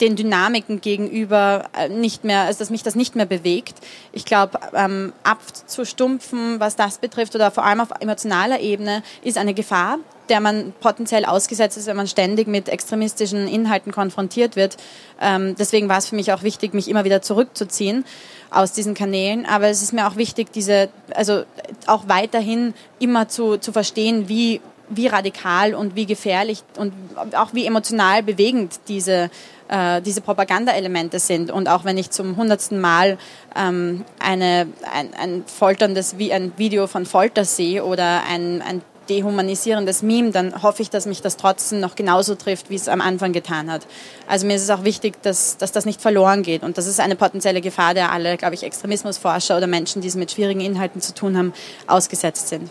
den 0.00 0.16
Dynamiken 0.16 0.80
gegenüber 0.80 1.68
äh, 1.76 1.88
nicht 1.88 2.24
mehr, 2.24 2.42
also 2.42 2.58
dass 2.58 2.70
mich 2.70 2.82
das 2.82 2.94
nicht 2.94 3.16
mehr 3.16 3.26
bewegt. 3.26 3.74
Ich 4.12 4.24
glaube, 4.24 4.58
ähm, 4.74 5.12
abzustumpfen, 5.22 6.60
was 6.60 6.76
das 6.76 6.98
betrifft 6.98 7.34
oder 7.34 7.50
vor 7.50 7.64
allem 7.64 7.80
auf 7.80 7.88
emotionaler 8.00 8.60
Ebene, 8.60 9.02
ist 9.22 9.38
eine 9.38 9.54
Gefahr, 9.54 9.98
der 10.28 10.40
man 10.40 10.72
potenziell 10.80 11.24
ausgesetzt 11.24 11.76
ist, 11.76 11.86
wenn 11.86 11.96
man 11.96 12.06
ständig 12.06 12.46
mit 12.46 12.68
extremistischen 12.68 13.48
Inhalten 13.48 13.92
konfrontiert 13.92 14.56
wird. 14.56 14.76
Ähm, 15.20 15.54
deswegen 15.58 15.88
war 15.88 15.98
es 15.98 16.06
für 16.06 16.16
mich 16.16 16.32
auch 16.32 16.42
wichtig, 16.42 16.72
mich 16.72 16.88
immer 16.88 17.04
wieder 17.04 17.20
zurückzuziehen 17.20 18.04
aus 18.50 18.72
diesen 18.72 18.94
Kanälen. 18.94 19.44
Aber 19.46 19.68
es 19.68 19.82
ist 19.82 19.92
mir 19.92 20.06
auch 20.06 20.16
wichtig, 20.16 20.52
diese, 20.52 20.88
also 21.14 21.42
auch 21.86 22.04
weiterhin 22.06 22.74
immer 22.98 23.28
zu, 23.28 23.58
zu 23.58 23.72
verstehen, 23.72 24.28
wie 24.28 24.60
wie 24.90 25.06
radikal 25.06 25.74
und 25.74 25.94
wie 25.94 26.04
gefährlich 26.04 26.64
und 26.76 26.92
auch 27.36 27.54
wie 27.54 27.64
emotional 27.64 28.22
bewegend 28.22 28.80
diese 28.88 29.30
äh, 29.70 30.02
diese 30.02 30.20
Propagandaelemente 30.20 31.18
sind. 31.18 31.50
Und 31.50 31.68
auch 31.68 31.84
wenn 31.84 31.96
ich 31.96 32.10
zum 32.10 32.36
hundertsten 32.36 32.80
Mal 32.80 33.18
ähm, 33.56 34.04
eine, 34.18 34.66
ein, 34.92 35.14
ein 35.14 35.44
folterndes, 35.46 36.18
wie 36.18 36.32
ein 36.32 36.52
Video 36.56 36.86
von 36.86 37.06
Folter 37.06 37.44
sehe 37.44 37.84
oder 37.84 38.22
ein, 38.28 38.62
ein 38.62 38.82
dehumanisierendes 39.08 40.02
Meme, 40.02 40.30
dann 40.30 40.62
hoffe 40.62 40.82
ich, 40.82 40.90
dass 40.90 41.06
mich 41.06 41.20
das 41.20 41.36
trotzdem 41.36 41.80
noch 41.80 41.96
genauso 41.96 42.36
trifft, 42.36 42.70
wie 42.70 42.76
es 42.76 42.88
am 42.88 43.00
Anfang 43.00 43.32
getan 43.32 43.70
hat. 43.70 43.86
Also 44.28 44.46
mir 44.46 44.54
ist 44.54 44.62
es 44.62 44.70
auch 44.70 44.84
wichtig, 44.84 45.20
dass, 45.22 45.56
dass 45.56 45.72
das 45.72 45.84
nicht 45.84 46.00
verloren 46.00 46.42
geht. 46.42 46.62
Und 46.62 46.78
das 46.78 46.86
ist 46.86 47.00
eine 47.00 47.16
potenzielle 47.16 47.60
Gefahr, 47.60 47.94
der 47.94 48.12
alle, 48.12 48.36
glaube 48.36 48.54
ich, 48.54 48.62
Extremismusforscher 48.62 49.56
oder 49.56 49.66
Menschen, 49.66 50.00
die 50.00 50.08
es 50.08 50.14
mit 50.14 50.30
schwierigen 50.30 50.60
Inhalten 50.60 51.00
zu 51.00 51.12
tun 51.12 51.36
haben, 51.36 51.52
ausgesetzt 51.88 52.48
sind. 52.48 52.70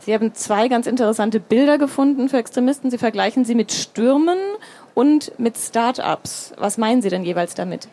Sie 0.00 0.14
haben 0.14 0.34
zwei 0.34 0.68
ganz 0.68 0.86
interessante 0.86 1.40
Bilder 1.40 1.76
gefunden 1.76 2.28
für 2.28 2.38
Extremisten. 2.38 2.90
Sie 2.90 2.98
vergleichen 2.98 3.44
sie 3.44 3.54
mit 3.54 3.70
Stürmen 3.70 4.38
und 4.94 5.38
mit 5.38 5.56
Start-ups. 5.56 6.52
Was 6.56 6.78
meinen 6.78 7.02
Sie 7.02 7.08
denn 7.08 7.24
jeweils 7.24 7.54
damit? 7.54 7.88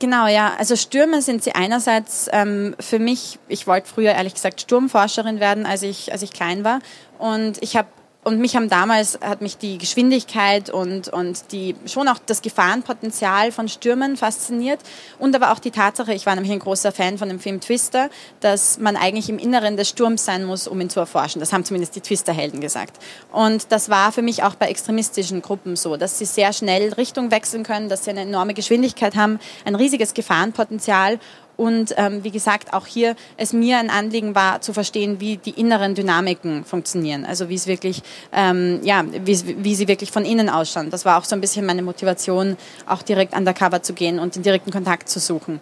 Genau, 0.00 0.28
ja. 0.28 0.54
Also 0.58 0.76
Stürme 0.76 1.22
sind 1.22 1.42
sie 1.42 1.56
einerseits 1.56 2.28
ähm, 2.32 2.76
für 2.78 3.00
mich, 3.00 3.40
ich 3.48 3.66
wollte 3.66 3.88
früher 3.88 4.12
ehrlich 4.12 4.34
gesagt 4.34 4.60
Sturmforscherin 4.60 5.40
werden, 5.40 5.66
als 5.66 5.82
ich, 5.82 6.12
als 6.12 6.22
ich 6.22 6.32
klein 6.32 6.62
war. 6.62 6.78
Und 7.18 7.60
ich 7.62 7.76
habe 7.76 7.88
und 8.24 8.40
mich 8.40 8.56
haben 8.56 8.68
damals, 8.68 9.18
hat 9.22 9.40
mich 9.40 9.56
die 9.56 9.78
Geschwindigkeit 9.78 10.70
und, 10.70 11.08
und 11.08 11.50
die, 11.52 11.74
schon 11.86 12.08
auch 12.08 12.18
das 12.26 12.42
Gefahrenpotenzial 12.42 13.52
von 13.52 13.68
Stürmen 13.68 14.16
fasziniert 14.16 14.80
und 15.18 15.34
aber 15.34 15.52
auch 15.52 15.58
die 15.58 15.70
Tatsache, 15.70 16.12
ich 16.12 16.26
war 16.26 16.34
nämlich 16.34 16.52
ein 16.52 16.58
großer 16.58 16.92
Fan 16.92 17.16
von 17.16 17.28
dem 17.28 17.40
Film 17.40 17.60
Twister, 17.60 18.10
dass 18.40 18.78
man 18.78 18.96
eigentlich 18.96 19.28
im 19.30 19.38
Inneren 19.38 19.76
des 19.76 19.88
Sturms 19.88 20.24
sein 20.24 20.44
muss, 20.44 20.68
um 20.68 20.80
ihn 20.80 20.90
zu 20.90 21.00
erforschen. 21.00 21.40
Das 21.40 21.52
haben 21.52 21.64
zumindest 21.64 21.96
die 21.96 22.00
Twister-Helden 22.00 22.60
gesagt. 22.60 23.02
Und 23.32 23.72
das 23.72 23.88
war 23.88 24.12
für 24.12 24.22
mich 24.22 24.42
auch 24.42 24.56
bei 24.56 24.66
extremistischen 24.66 25.40
Gruppen 25.40 25.76
so, 25.76 25.96
dass 25.96 26.18
sie 26.18 26.26
sehr 26.26 26.52
schnell 26.52 26.92
Richtung 26.94 27.30
wechseln 27.30 27.62
können, 27.62 27.88
dass 27.88 28.04
sie 28.04 28.10
eine 28.10 28.22
enorme 28.22 28.52
Geschwindigkeit 28.52 29.16
haben, 29.16 29.38
ein 29.64 29.74
riesiges 29.74 30.12
Gefahrenpotenzial 30.12 31.18
und 31.58 31.92
ähm, 31.96 32.22
wie 32.22 32.30
gesagt, 32.30 32.72
auch 32.72 32.86
hier 32.86 33.16
es 33.36 33.52
mir 33.52 33.78
ein 33.78 33.90
Anliegen 33.90 34.36
war, 34.36 34.60
zu 34.60 34.72
verstehen, 34.72 35.18
wie 35.18 35.38
die 35.38 35.50
inneren 35.50 35.96
Dynamiken 35.96 36.64
funktionieren. 36.64 37.26
Also 37.26 37.48
wie 37.48 37.56
es 37.56 37.66
wirklich, 37.66 38.00
ähm, 38.32 38.78
ja, 38.84 39.04
wie, 39.04 39.64
wie 39.64 39.74
sie 39.74 39.88
wirklich 39.88 40.12
von 40.12 40.24
innen 40.24 40.48
ausschauen. 40.48 40.88
Das 40.90 41.04
war 41.04 41.18
auch 41.18 41.24
so 41.24 41.34
ein 41.34 41.40
bisschen 41.40 41.66
meine 41.66 41.82
Motivation, 41.82 42.56
auch 42.86 43.02
direkt 43.02 43.36
undercover 43.36 43.82
zu 43.82 43.92
gehen 43.92 44.20
und 44.20 44.36
den 44.36 44.44
direkten 44.44 44.70
Kontakt 44.70 45.08
zu 45.08 45.18
suchen. 45.18 45.60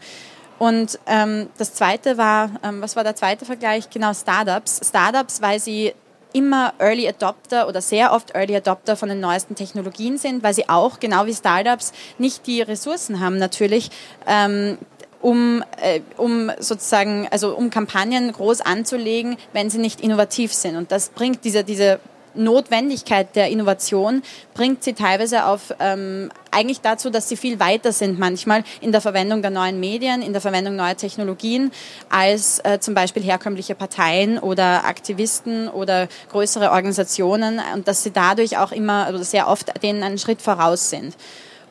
Und 0.59 0.99
ähm, 1.07 1.49
das 1.57 1.73
zweite 1.73 2.19
war, 2.19 2.51
ähm, 2.63 2.83
was 2.83 2.95
war 2.95 3.03
der 3.03 3.17
zweite 3.17 3.47
Vergleich? 3.47 3.89
Genau, 3.89 4.13
Startups. 4.13 4.83
Startups, 4.87 5.41
weil 5.41 5.61
sie 5.61 5.95
immer 6.35 6.75
Early 6.79 7.09
Adopter 7.09 7.69
oder 7.69 7.81
sehr 7.81 8.13
oft 8.13 8.35
Early 8.35 8.57
Adopter 8.57 8.97
von 8.97 9.09
den 9.09 9.21
neuesten 9.21 9.55
Technologien 9.55 10.19
sind, 10.19 10.43
weil 10.43 10.53
sie 10.53 10.69
auch, 10.69 11.01
genau 11.01 11.25
wie 11.25 11.33
Startups, 11.33 11.93
nicht 12.19 12.47
die 12.47 12.61
Ressourcen 12.61 13.21
haben, 13.21 13.39
natürlich 13.39 13.91
ähm, 14.27 14.77
um, 15.21 15.65
äh, 15.81 16.01
um 16.17 16.51
sozusagen, 16.59 17.29
also 17.31 17.57
um 17.57 17.71
Kampagnen 17.71 18.33
groß 18.33 18.61
anzulegen, 18.61 19.37
wenn 19.53 19.71
sie 19.71 19.79
nicht 19.79 20.01
innovativ 20.01 20.53
sind. 20.53 20.77
Und 20.77 20.93
das 20.93 21.09
bringt 21.11 21.45
diese, 21.45 21.65
diese 21.65 22.01
Notwendigkeit 22.37 23.35
der 23.35 23.49
Innovation 23.49 24.23
bringt 24.55 24.85
sie 24.85 24.93
teilweise 24.93 25.47
auf 25.47 25.75
ähm, 25.81 26.31
eigentlich 26.51 26.81
dazu, 26.81 27.11
dass 27.11 27.29
sie 27.29 27.37
viel 27.37 27.61
weiter 27.61 27.93
sind 27.93 28.19
manchmal 28.19 28.65
in 28.81 28.93
der 28.93 29.01
Verwendung 29.01 29.43
der 29.43 29.51
neuen 29.51 29.81
Medien, 29.81 30.23
in 30.23 30.33
der 30.33 30.41
Verwendung 30.41 30.77
neuer 30.77 30.97
Technologien 30.97 31.73
als 32.09 32.61
äh, 32.61 32.79
zum 32.81 32.95
Beispiel 32.95 33.23
herkömmliche 33.23 33.75
Parteien 33.75 34.39
oder 34.39 34.85
Aktivisten 34.85 35.69
oder 35.69 36.09
größere 36.31 36.71
Organisationen 36.71 37.61
und 37.75 37.89
dass 37.89 38.03
sie 38.03 38.11
dadurch 38.11 38.59
auch 38.59 38.73
immer 38.73 39.09
oder 39.09 39.25
sehr 39.25 39.49
oft 39.49 39.83
denen 39.83 40.03
einen 40.03 40.19
Schritt 40.19 40.43
voraus 40.43 40.91
sind. 40.91 41.15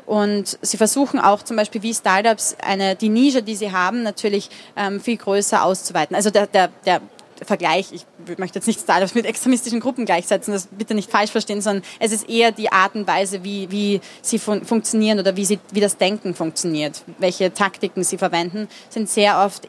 Und 0.05 0.57
sie 0.61 0.77
versuchen 0.77 1.19
auch 1.19 1.41
zum 1.41 1.57
Beispiel 1.57 1.81
wie 1.81 1.93
Startups 1.93 2.55
eine, 2.61 2.95
die 2.95 3.09
Nische, 3.09 3.41
die 3.41 3.55
sie 3.55 3.71
haben, 3.71 4.03
natürlich 4.03 4.49
ähm, 4.75 4.99
viel 4.99 5.17
größer 5.17 5.63
auszuweiten. 5.63 6.15
Also 6.15 6.29
der, 6.29 6.47
der, 6.47 6.69
der 6.85 7.01
Vergleich, 7.43 7.91
ich 7.91 8.05
möchte 8.37 8.59
jetzt 8.59 8.67
nicht 8.67 8.79
Startups 8.79 9.13
mit 9.13 9.25
extremistischen 9.25 9.79
Gruppen 9.79 10.05
gleichsetzen, 10.05 10.53
das 10.53 10.67
bitte 10.67 10.93
nicht 10.93 11.11
falsch 11.11 11.31
verstehen, 11.31 11.59
sondern 11.59 11.83
es 11.99 12.11
ist 12.11 12.29
eher 12.29 12.51
die 12.51 12.71
Art 12.71 12.95
und 12.95 13.07
Weise, 13.07 13.43
wie, 13.43 13.69
wie 13.71 13.99
sie 14.21 14.39
fun 14.39 14.63
funktionieren 14.63 15.19
oder 15.19 15.35
wie, 15.35 15.43
sie, 15.43 15.59
wie 15.71 15.81
das 15.81 15.97
Denken 15.97 16.33
funktioniert, 16.33 17.03
welche 17.17 17.53
Taktiken 17.53 18.03
sie 18.03 18.17
verwenden, 18.17 18.69
sind 18.89 19.09
sehr 19.09 19.43
oft 19.43 19.67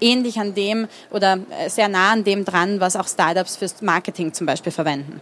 ähnlich 0.00 0.38
an 0.38 0.54
dem 0.54 0.88
oder 1.10 1.40
äh, 1.50 1.68
sehr 1.68 1.88
nah 1.88 2.12
an 2.12 2.24
dem 2.24 2.44
dran, 2.44 2.80
was 2.80 2.96
auch 2.96 3.08
Startups 3.08 3.56
fürs 3.56 3.82
Marketing 3.82 4.32
zum 4.32 4.46
Beispiel 4.46 4.72
verwenden. 4.72 5.20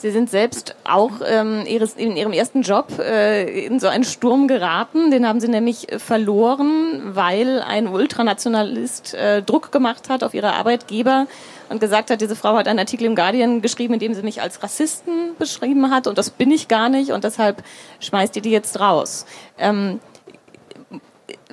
Sie 0.00 0.12
sind 0.12 0.30
selbst 0.30 0.76
auch 0.84 1.10
ähm, 1.26 1.64
ihres, 1.66 1.94
in 1.94 2.16
Ihrem 2.16 2.32
ersten 2.32 2.62
Job 2.62 3.00
äh, 3.00 3.66
in 3.66 3.80
so 3.80 3.88
einen 3.88 4.04
Sturm 4.04 4.46
geraten. 4.46 5.10
Den 5.10 5.26
haben 5.26 5.40
Sie 5.40 5.48
nämlich 5.48 5.88
verloren, 5.98 7.02
weil 7.16 7.60
ein 7.60 7.88
Ultranationalist 7.88 9.14
äh, 9.14 9.42
Druck 9.42 9.72
gemacht 9.72 10.08
hat 10.08 10.22
auf 10.22 10.34
Ihre 10.34 10.52
Arbeitgeber 10.52 11.26
und 11.68 11.80
gesagt 11.80 12.12
hat, 12.12 12.20
diese 12.20 12.36
Frau 12.36 12.54
hat 12.54 12.68
einen 12.68 12.78
Artikel 12.78 13.06
im 13.06 13.16
Guardian 13.16 13.60
geschrieben, 13.60 13.94
in 13.94 13.98
dem 13.98 14.14
sie 14.14 14.22
mich 14.22 14.40
als 14.40 14.62
Rassisten 14.62 15.34
beschrieben 15.36 15.90
hat 15.90 16.06
und 16.06 16.16
das 16.16 16.30
bin 16.30 16.52
ich 16.52 16.68
gar 16.68 16.88
nicht 16.88 17.10
und 17.10 17.24
deshalb 17.24 17.64
schmeißt 17.98 18.36
ihr 18.36 18.42
die 18.42 18.52
jetzt 18.52 18.78
raus. 18.78 19.26
Ähm, 19.58 19.98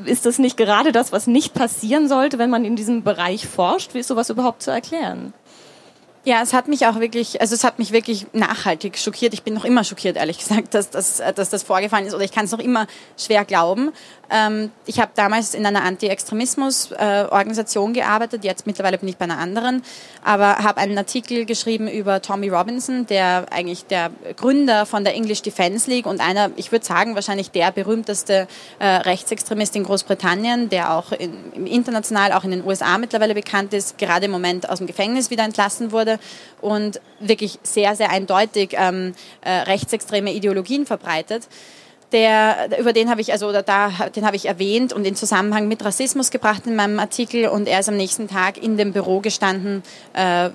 ist 0.05 0.27
das 0.27 0.38
nicht 0.38 0.55
gerade 0.55 0.91
das, 0.91 1.12
was 1.12 1.25
nicht 1.25 1.55
passieren 1.55 2.08
sollte, 2.08 2.38
wenn 2.38 2.51
man 2.51 2.63
in 2.63 2.75
diesem 2.75 3.03
Bereich 3.03 3.47
forscht? 3.47 3.95
Wie 3.95 3.99
ist 3.99 4.08
sowas 4.08 4.29
überhaupt 4.29 4.62
zu 4.62 4.69
erklären? 4.69 5.34
Ja, 6.27 6.41
es 6.41 6.53
hat 6.53 6.67
mich 6.67 6.88
auch 6.88 6.99
wirklich, 6.99 7.39
also 7.39 7.53
es 7.53 7.63
hat 7.63 7.77
mich 7.77 7.91
wirklich 7.91 8.25
nachhaltig 8.33 8.97
schockiert. 8.97 9.35
Ich 9.35 9.43
bin 9.43 9.53
noch 9.53 9.63
immer 9.63 9.83
schockiert, 9.83 10.17
ehrlich 10.17 10.39
gesagt, 10.39 10.73
dass, 10.73 10.89
dass, 10.89 11.21
dass 11.35 11.51
das 11.51 11.61
vorgefallen 11.61 12.07
ist 12.07 12.15
oder 12.15 12.23
ich 12.23 12.31
kann 12.31 12.45
es 12.45 12.51
noch 12.51 12.57
immer 12.57 12.88
schwer 13.15 13.45
glauben. 13.45 13.91
Ähm, 14.31 14.71
ich 14.88 14.99
habe 14.99 15.11
damals 15.13 15.53
in 15.53 15.63
einer 15.67 15.83
Anti-Extremismus-Organisation 15.83 17.93
gearbeitet, 17.93 18.43
jetzt 18.43 18.65
mittlerweile 18.65 18.97
bin 18.97 19.07
ich 19.07 19.17
bei 19.17 19.25
einer 19.25 19.38
anderen, 19.38 19.83
aber 20.23 20.63
habe 20.63 20.81
einen 20.81 20.97
Artikel 20.97 21.45
geschrieben 21.45 21.88
über 21.88 22.23
Tommy 22.23 22.49
Robinson, 22.49 23.05
der 23.05 23.45
eigentlich 23.51 23.85
der 23.85 24.09
Gründer 24.35 24.88
von 24.88 25.03
der 25.03 25.13
English 25.13 25.43
Defence 25.43 25.85
League 25.85 26.07
und 26.07 26.21
einer, 26.21 26.49
ich 26.55 26.71
würde 26.71 26.83
sagen, 26.83 27.13
wahrscheinlich 27.13 27.51
der 27.51 27.71
berühmteste 27.71 28.47
äh, 28.79 28.88
Rechtsextremist 28.88 29.75
in 29.75 29.83
Großbritannien, 29.83 30.69
der 30.69 30.95
auch 30.95 31.11
in, 31.11 31.67
international, 31.67 32.31
auch 32.31 32.45
in 32.45 32.49
den 32.49 32.65
USA 32.65 32.97
mittlerweile 32.97 33.35
bekannt 33.35 33.75
ist, 33.75 33.99
gerade 33.99 34.25
im 34.25 34.31
Moment 34.31 34.67
aus 34.67 34.79
dem 34.79 34.88
Gefängnis 34.88 35.29
wieder 35.29 35.43
entlassen 35.43 35.91
wurde 35.91 36.14
und 36.62 37.01
wirklich 37.19 37.60
sehr, 37.63 37.95
sehr 37.95 38.10
eindeutig 38.10 38.75
ähm, 38.78 39.13
äh, 39.41 39.51
rechtsextreme 39.51 40.34
Ideologien 40.34 40.86
verbreitet. 40.86 41.47
Der, 42.12 42.69
über 42.80 42.93
den 42.93 43.10
habe 43.10 43.19
ich 43.19 43.32
also 43.32 43.47
oder 43.47 43.63
da 43.63 43.89
den 44.15 44.25
habe 44.25 44.36
ich 44.36 44.45
erwähnt 44.45 44.93
und 44.93 45.06
in 45.06 45.15
Zusammenhang 45.15 45.67
mit 45.67 45.84
Rassismus 45.84 46.30
gebracht 46.30 46.65
in 46.65 46.75
meinem 46.75 46.99
Artikel 46.99 47.47
und 47.47 47.67
er 47.67 47.80
ist 47.80 47.89
am 47.89 47.97
nächsten 47.97 48.28
Tag 48.28 48.58
in 48.62 48.78
dem 48.78 48.93
Büro 48.93 49.19
gestanden 49.21 49.84
äh, 50.13 50.49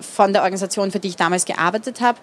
von 0.00 0.32
der 0.32 0.42
Organisation, 0.42 0.90
für 0.90 0.98
die 0.98 1.08
ich 1.08 1.16
damals 1.16 1.44
gearbeitet 1.44 2.00
habe 2.00 2.18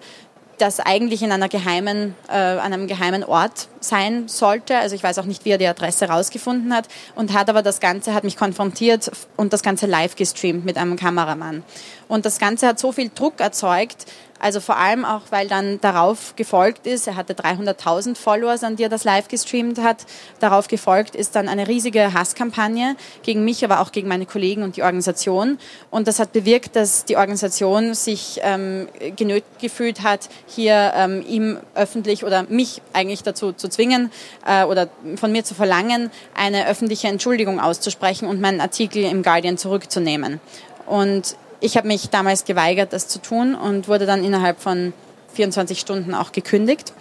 das 0.58 0.80
eigentlich 0.80 1.22
in 1.22 1.32
einer 1.32 1.48
geheimen, 1.48 2.14
äh, 2.28 2.32
an 2.32 2.72
einem 2.72 2.86
geheimen 2.86 3.24
Ort 3.24 3.68
sein 3.80 4.28
sollte. 4.28 4.78
Also 4.78 4.94
ich 4.94 5.02
weiß 5.02 5.18
auch 5.18 5.24
nicht, 5.24 5.44
wie 5.44 5.50
er 5.50 5.58
die 5.58 5.66
Adresse 5.66 6.08
rausgefunden 6.08 6.74
hat 6.74 6.88
und 7.14 7.32
hat 7.32 7.48
aber 7.48 7.62
das 7.62 7.80
Ganze, 7.80 8.14
hat 8.14 8.24
mich 8.24 8.36
konfrontiert 8.36 9.10
und 9.36 9.52
das 9.52 9.62
Ganze 9.62 9.86
live 9.86 10.16
gestreamt 10.16 10.64
mit 10.64 10.76
einem 10.76 10.96
Kameramann. 10.96 11.62
Und 12.08 12.26
das 12.26 12.38
Ganze 12.38 12.66
hat 12.66 12.78
so 12.78 12.92
viel 12.92 13.10
Druck 13.14 13.40
erzeugt, 13.40 14.06
also 14.44 14.60
vor 14.60 14.76
allem 14.76 15.06
auch, 15.06 15.22
weil 15.30 15.48
dann 15.48 15.80
darauf 15.80 16.36
gefolgt 16.36 16.86
ist, 16.86 17.06
er 17.06 17.16
hatte 17.16 17.32
300.000 17.32 18.14
Followers, 18.14 18.62
an 18.62 18.76
die 18.76 18.82
er 18.82 18.90
das 18.90 19.02
live 19.02 19.28
gestreamt 19.28 19.78
hat. 19.78 20.04
Darauf 20.38 20.68
gefolgt 20.68 21.16
ist 21.16 21.34
dann 21.34 21.48
eine 21.48 21.66
riesige 21.66 22.12
Hasskampagne 22.12 22.94
gegen 23.22 23.42
mich, 23.42 23.64
aber 23.64 23.80
auch 23.80 23.90
gegen 23.90 24.06
meine 24.06 24.26
Kollegen 24.26 24.62
und 24.62 24.76
die 24.76 24.82
Organisation. 24.82 25.56
Und 25.90 26.08
das 26.08 26.18
hat 26.18 26.34
bewirkt, 26.34 26.76
dass 26.76 27.06
die 27.06 27.16
Organisation 27.16 27.94
sich 27.94 28.38
ähm, 28.42 28.86
genötigt 29.16 29.60
gefühlt 29.60 30.02
hat, 30.02 30.28
hier 30.46 30.92
ähm, 30.94 31.24
ihm 31.26 31.58
öffentlich 31.74 32.22
oder 32.22 32.42
mich 32.42 32.82
eigentlich 32.92 33.22
dazu 33.22 33.52
zu 33.52 33.68
zwingen 33.68 34.12
äh, 34.46 34.64
oder 34.64 34.90
von 35.16 35.32
mir 35.32 35.44
zu 35.44 35.54
verlangen, 35.54 36.10
eine 36.34 36.68
öffentliche 36.68 37.08
Entschuldigung 37.08 37.60
auszusprechen 37.60 38.28
und 38.28 38.42
meinen 38.42 38.60
Artikel 38.60 39.04
im 39.04 39.22
Guardian 39.22 39.56
zurückzunehmen. 39.56 40.38
Und 40.86 41.34
ich 41.64 41.78
habe 41.78 41.88
mich 41.88 42.10
damals 42.10 42.44
geweigert, 42.44 42.92
das 42.92 43.08
zu 43.08 43.20
tun 43.20 43.54
und 43.54 43.88
wurde 43.88 44.04
dann 44.04 44.22
innerhalb 44.22 44.60
von 44.60 44.92
24 45.32 45.80
Stunden 45.80 46.14
auch 46.14 46.30
gekündigt. 46.30 46.92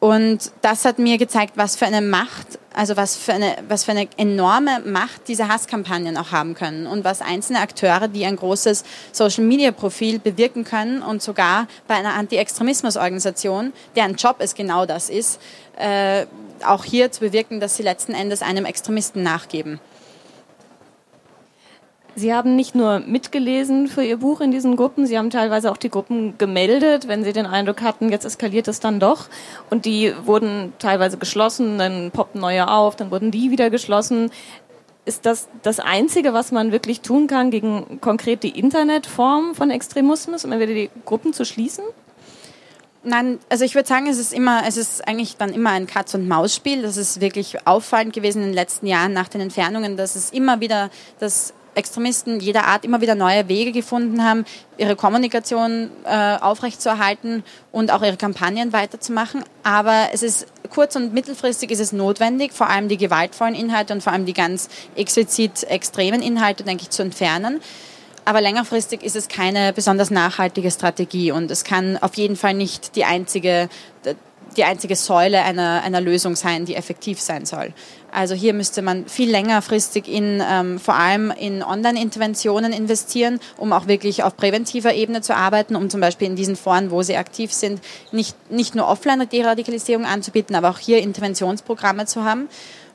Und 0.00 0.52
das 0.62 0.84
hat 0.84 0.98
mir 0.98 1.18
gezeigt, 1.18 1.52
was 1.56 1.76
für 1.76 1.84
eine 1.86 2.00
Macht, 2.00 2.58
also 2.74 2.96
was 2.96 3.16
für 3.16 3.34
eine, 3.34 3.56
was 3.68 3.84
für 3.84 3.92
eine 3.92 4.08
enorme 4.16 4.80
Macht 4.80 5.28
diese 5.28 5.48
Hasskampagnen 5.48 6.16
auch 6.16 6.32
haben 6.32 6.54
können 6.54 6.86
und 6.86 7.04
was 7.04 7.20
einzelne 7.20 7.60
Akteure, 7.60 8.08
die 8.08 8.24
ein 8.24 8.36
großes 8.36 8.84
Social-Media-Profil 9.12 10.18
bewirken 10.18 10.64
können 10.64 11.02
und 11.02 11.22
sogar 11.22 11.66
bei 11.88 11.94
einer 11.94 12.14
Anti-Extremismus-Organisation, 12.14 13.72
deren 13.96 14.16
Job 14.16 14.36
es 14.38 14.54
genau 14.54 14.86
das 14.86 15.10
ist, 15.10 15.40
äh, 15.78 16.26
auch 16.64 16.84
hier 16.84 17.12
zu 17.12 17.20
bewirken, 17.20 17.60
dass 17.60 17.76
sie 17.76 17.82
letzten 17.82 18.12
Endes 18.12 18.42
einem 18.42 18.64
Extremisten 18.64 19.22
nachgeben. 19.22 19.80
Sie 22.18 22.32
haben 22.32 22.56
nicht 22.56 22.74
nur 22.74 23.00
mitgelesen 23.00 23.88
für 23.88 24.02
Ihr 24.02 24.16
Buch 24.16 24.40
in 24.40 24.50
diesen 24.50 24.74
Gruppen, 24.74 25.06
Sie 25.06 25.18
haben 25.18 25.28
teilweise 25.28 25.70
auch 25.70 25.76
die 25.76 25.90
Gruppen 25.90 26.38
gemeldet, 26.38 27.08
wenn 27.08 27.22
Sie 27.22 27.34
den 27.34 27.44
Eindruck 27.44 27.82
hatten, 27.82 28.08
jetzt 28.08 28.24
eskaliert 28.24 28.68
es 28.68 28.80
dann 28.80 28.98
doch. 28.98 29.26
Und 29.68 29.84
die 29.84 30.14
wurden 30.24 30.72
teilweise 30.78 31.18
geschlossen, 31.18 31.76
dann 31.76 32.10
poppten 32.10 32.40
neue 32.40 32.70
auf, 32.70 32.96
dann 32.96 33.10
wurden 33.10 33.30
die 33.30 33.50
wieder 33.50 33.68
geschlossen. 33.68 34.30
Ist 35.04 35.26
das 35.26 35.48
das 35.62 35.78
Einzige, 35.78 36.32
was 36.32 36.52
man 36.52 36.72
wirklich 36.72 37.02
tun 37.02 37.26
kann 37.26 37.50
gegen 37.50 38.00
konkret 38.00 38.42
die 38.42 38.58
Internetform 38.58 39.54
von 39.54 39.70
Extremismus, 39.70 40.46
um 40.46 40.52
wieder 40.52 40.66
die 40.66 40.88
Gruppen 41.04 41.34
zu 41.34 41.44
schließen? 41.44 41.84
Nein, 43.04 43.38
also 43.50 43.64
ich 43.66 43.74
würde 43.74 43.86
sagen, 43.86 44.06
es 44.06 44.18
ist 44.18 44.32
immer, 44.32 44.62
es 44.66 44.78
ist 44.78 45.06
eigentlich 45.06 45.36
dann 45.36 45.52
immer 45.52 45.70
ein 45.70 45.86
Katz- 45.86 46.14
und 46.14 46.26
Maus-Spiel. 46.26 46.80
Das 46.80 46.96
ist 46.96 47.20
wirklich 47.20 47.66
auffallend 47.66 48.14
gewesen 48.14 48.40
in 48.40 48.48
den 48.48 48.54
letzten 48.54 48.86
Jahren 48.86 49.12
nach 49.12 49.28
den 49.28 49.42
Entfernungen, 49.42 49.98
dass 49.98 50.16
es 50.16 50.30
immer 50.30 50.60
wieder 50.60 50.88
das 51.20 51.52
Extremisten 51.76 52.40
jeder 52.40 52.66
Art 52.66 52.84
immer 52.84 53.00
wieder 53.00 53.14
neue 53.14 53.48
Wege 53.48 53.70
gefunden 53.70 54.24
haben, 54.24 54.44
ihre 54.78 54.96
Kommunikation 54.96 55.90
äh, 56.04 56.36
aufrechtzuerhalten 56.40 57.44
und 57.70 57.92
auch 57.92 58.02
ihre 58.02 58.16
Kampagnen 58.16 58.72
weiterzumachen. 58.72 59.44
Aber 59.62 60.08
es 60.12 60.22
ist 60.22 60.46
kurz- 60.70 60.96
und 60.96 61.12
mittelfristig 61.12 61.70
ist 61.70 61.80
es 61.80 61.92
notwendig, 61.92 62.52
vor 62.52 62.68
allem 62.68 62.88
die 62.88 62.96
gewaltvollen 62.96 63.54
Inhalte 63.54 63.92
und 63.92 64.02
vor 64.02 64.12
allem 64.12 64.24
die 64.24 64.32
ganz 64.32 64.68
explizit 64.96 65.64
extremen 65.64 66.22
Inhalte, 66.22 66.64
denke 66.64 66.84
ich, 66.84 66.90
zu 66.90 67.02
entfernen. 67.02 67.60
Aber 68.24 68.40
längerfristig 68.40 69.02
ist 69.02 69.14
es 69.14 69.28
keine 69.28 69.72
besonders 69.72 70.10
nachhaltige 70.10 70.70
Strategie 70.70 71.30
und 71.30 71.50
es 71.50 71.62
kann 71.62 71.96
auf 71.98 72.14
jeden 72.14 72.36
Fall 72.36 72.54
nicht 72.54 72.96
die 72.96 73.04
einzige, 73.04 73.68
die 74.56 74.64
einzige 74.64 74.96
Säule 74.96 75.42
einer, 75.42 75.82
einer 75.84 76.00
Lösung 76.00 76.34
sein, 76.34 76.64
die 76.64 76.74
effektiv 76.74 77.20
sein 77.20 77.46
soll. 77.46 77.72
Also 78.16 78.34
hier 78.34 78.54
müsste 78.54 78.80
man 78.80 79.04
viel 79.04 79.30
längerfristig 79.30 80.08
in 80.08 80.42
ähm, 80.42 80.78
vor 80.78 80.94
allem 80.94 81.30
in 81.30 81.62
Online-Interventionen 81.62 82.72
investieren, 82.72 83.40
um 83.58 83.74
auch 83.74 83.88
wirklich 83.88 84.22
auf 84.22 84.38
präventiver 84.38 84.94
Ebene 84.94 85.20
zu 85.20 85.36
arbeiten, 85.36 85.76
um 85.76 85.90
zum 85.90 86.00
Beispiel 86.00 86.26
in 86.26 86.34
diesen 86.34 86.56
Foren, 86.56 86.90
wo 86.90 87.02
sie 87.02 87.18
aktiv 87.18 87.52
sind, 87.52 87.78
nicht, 88.12 88.34
nicht 88.50 88.74
nur 88.74 88.88
Offline-Deradikalisierung 88.88 90.06
anzubieten, 90.06 90.56
aber 90.56 90.70
auch 90.70 90.78
hier 90.78 91.02
Interventionsprogramme 91.02 92.06
zu 92.06 92.24
haben 92.24 92.48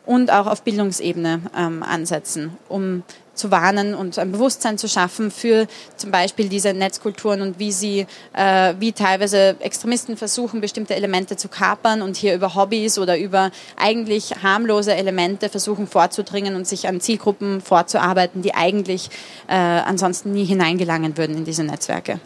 und 0.05 0.31
auch 0.31 0.47
auf 0.47 0.63
Bildungsebene 0.63 1.41
ähm, 1.55 1.83
ansetzen, 1.83 2.57
um 2.69 3.03
zu 3.33 3.49
warnen 3.49 3.95
und 3.95 4.19
ein 4.19 4.31
Bewusstsein 4.31 4.77
zu 4.77 4.87
schaffen 4.87 5.31
für 5.31 5.67
zum 5.97 6.11
Beispiel 6.11 6.49
diese 6.49 6.73
Netzkulturen 6.73 7.41
und 7.41 7.59
wie 7.59 7.71
sie, 7.71 8.05
äh, 8.33 8.75
wie 8.79 8.91
teilweise 8.91 9.55
Extremisten 9.59 10.17
versuchen, 10.17 10.61
bestimmte 10.61 10.95
Elemente 10.95 11.37
zu 11.37 11.47
kapern 11.47 12.01
und 12.01 12.17
hier 12.17 12.35
über 12.35 12.55
Hobbys 12.55 12.99
oder 12.99 13.17
über 13.17 13.51
eigentlich 13.77 14.43
harmlose 14.43 14.93
Elemente 14.93 15.49
versuchen 15.49 15.87
vorzudringen 15.87 16.55
und 16.55 16.67
sich 16.67 16.87
an 16.87 17.01
Zielgruppen 17.01 17.61
vorzuarbeiten, 17.61 18.41
die 18.41 18.53
eigentlich 18.53 19.09
äh, 19.47 19.55
ansonsten 19.55 20.33
nie 20.33 20.45
hineingelangen 20.45 21.17
würden 21.17 21.37
in 21.37 21.45
diese 21.45 21.63
Netzwerke. 21.63 22.19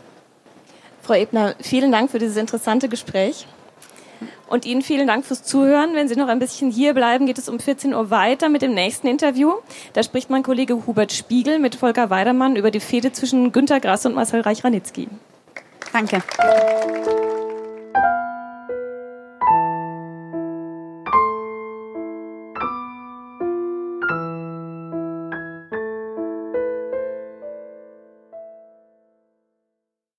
Frau 1.01 1.13
Ebner, 1.13 1.55
vielen 1.61 1.91
Dank 1.91 2.09
für 2.09 2.19
dieses 2.19 2.35
interessante 2.35 2.89
Gespräch. 2.89 3.45
Und 4.47 4.65
Ihnen 4.65 4.81
vielen 4.81 5.07
Dank 5.07 5.25
fürs 5.25 5.43
Zuhören. 5.43 5.95
Wenn 5.95 6.07
Sie 6.07 6.15
noch 6.15 6.27
ein 6.27 6.39
bisschen 6.39 6.71
hier 6.71 6.93
bleiben, 6.93 7.25
geht 7.25 7.37
es 7.37 7.49
um 7.49 7.59
14 7.59 7.93
Uhr 7.93 8.09
weiter 8.09 8.49
mit 8.49 8.61
dem 8.61 8.73
nächsten 8.73 9.07
Interview. 9.07 9.53
Da 9.93 10.03
spricht 10.03 10.29
mein 10.29 10.43
Kollege 10.43 10.85
Hubert 10.85 11.11
Spiegel 11.11 11.59
mit 11.59 11.75
Volker 11.75 12.09
Weidermann 12.09 12.55
über 12.55 12.71
die 12.71 12.79
Fehde 12.79 13.11
zwischen 13.11 13.51
Günter 13.51 13.79
Grass 13.79 14.05
und 14.05 14.15
Marcel 14.15 14.41
Reich-Ranitzky. 14.41 15.07
Danke. 15.91 16.21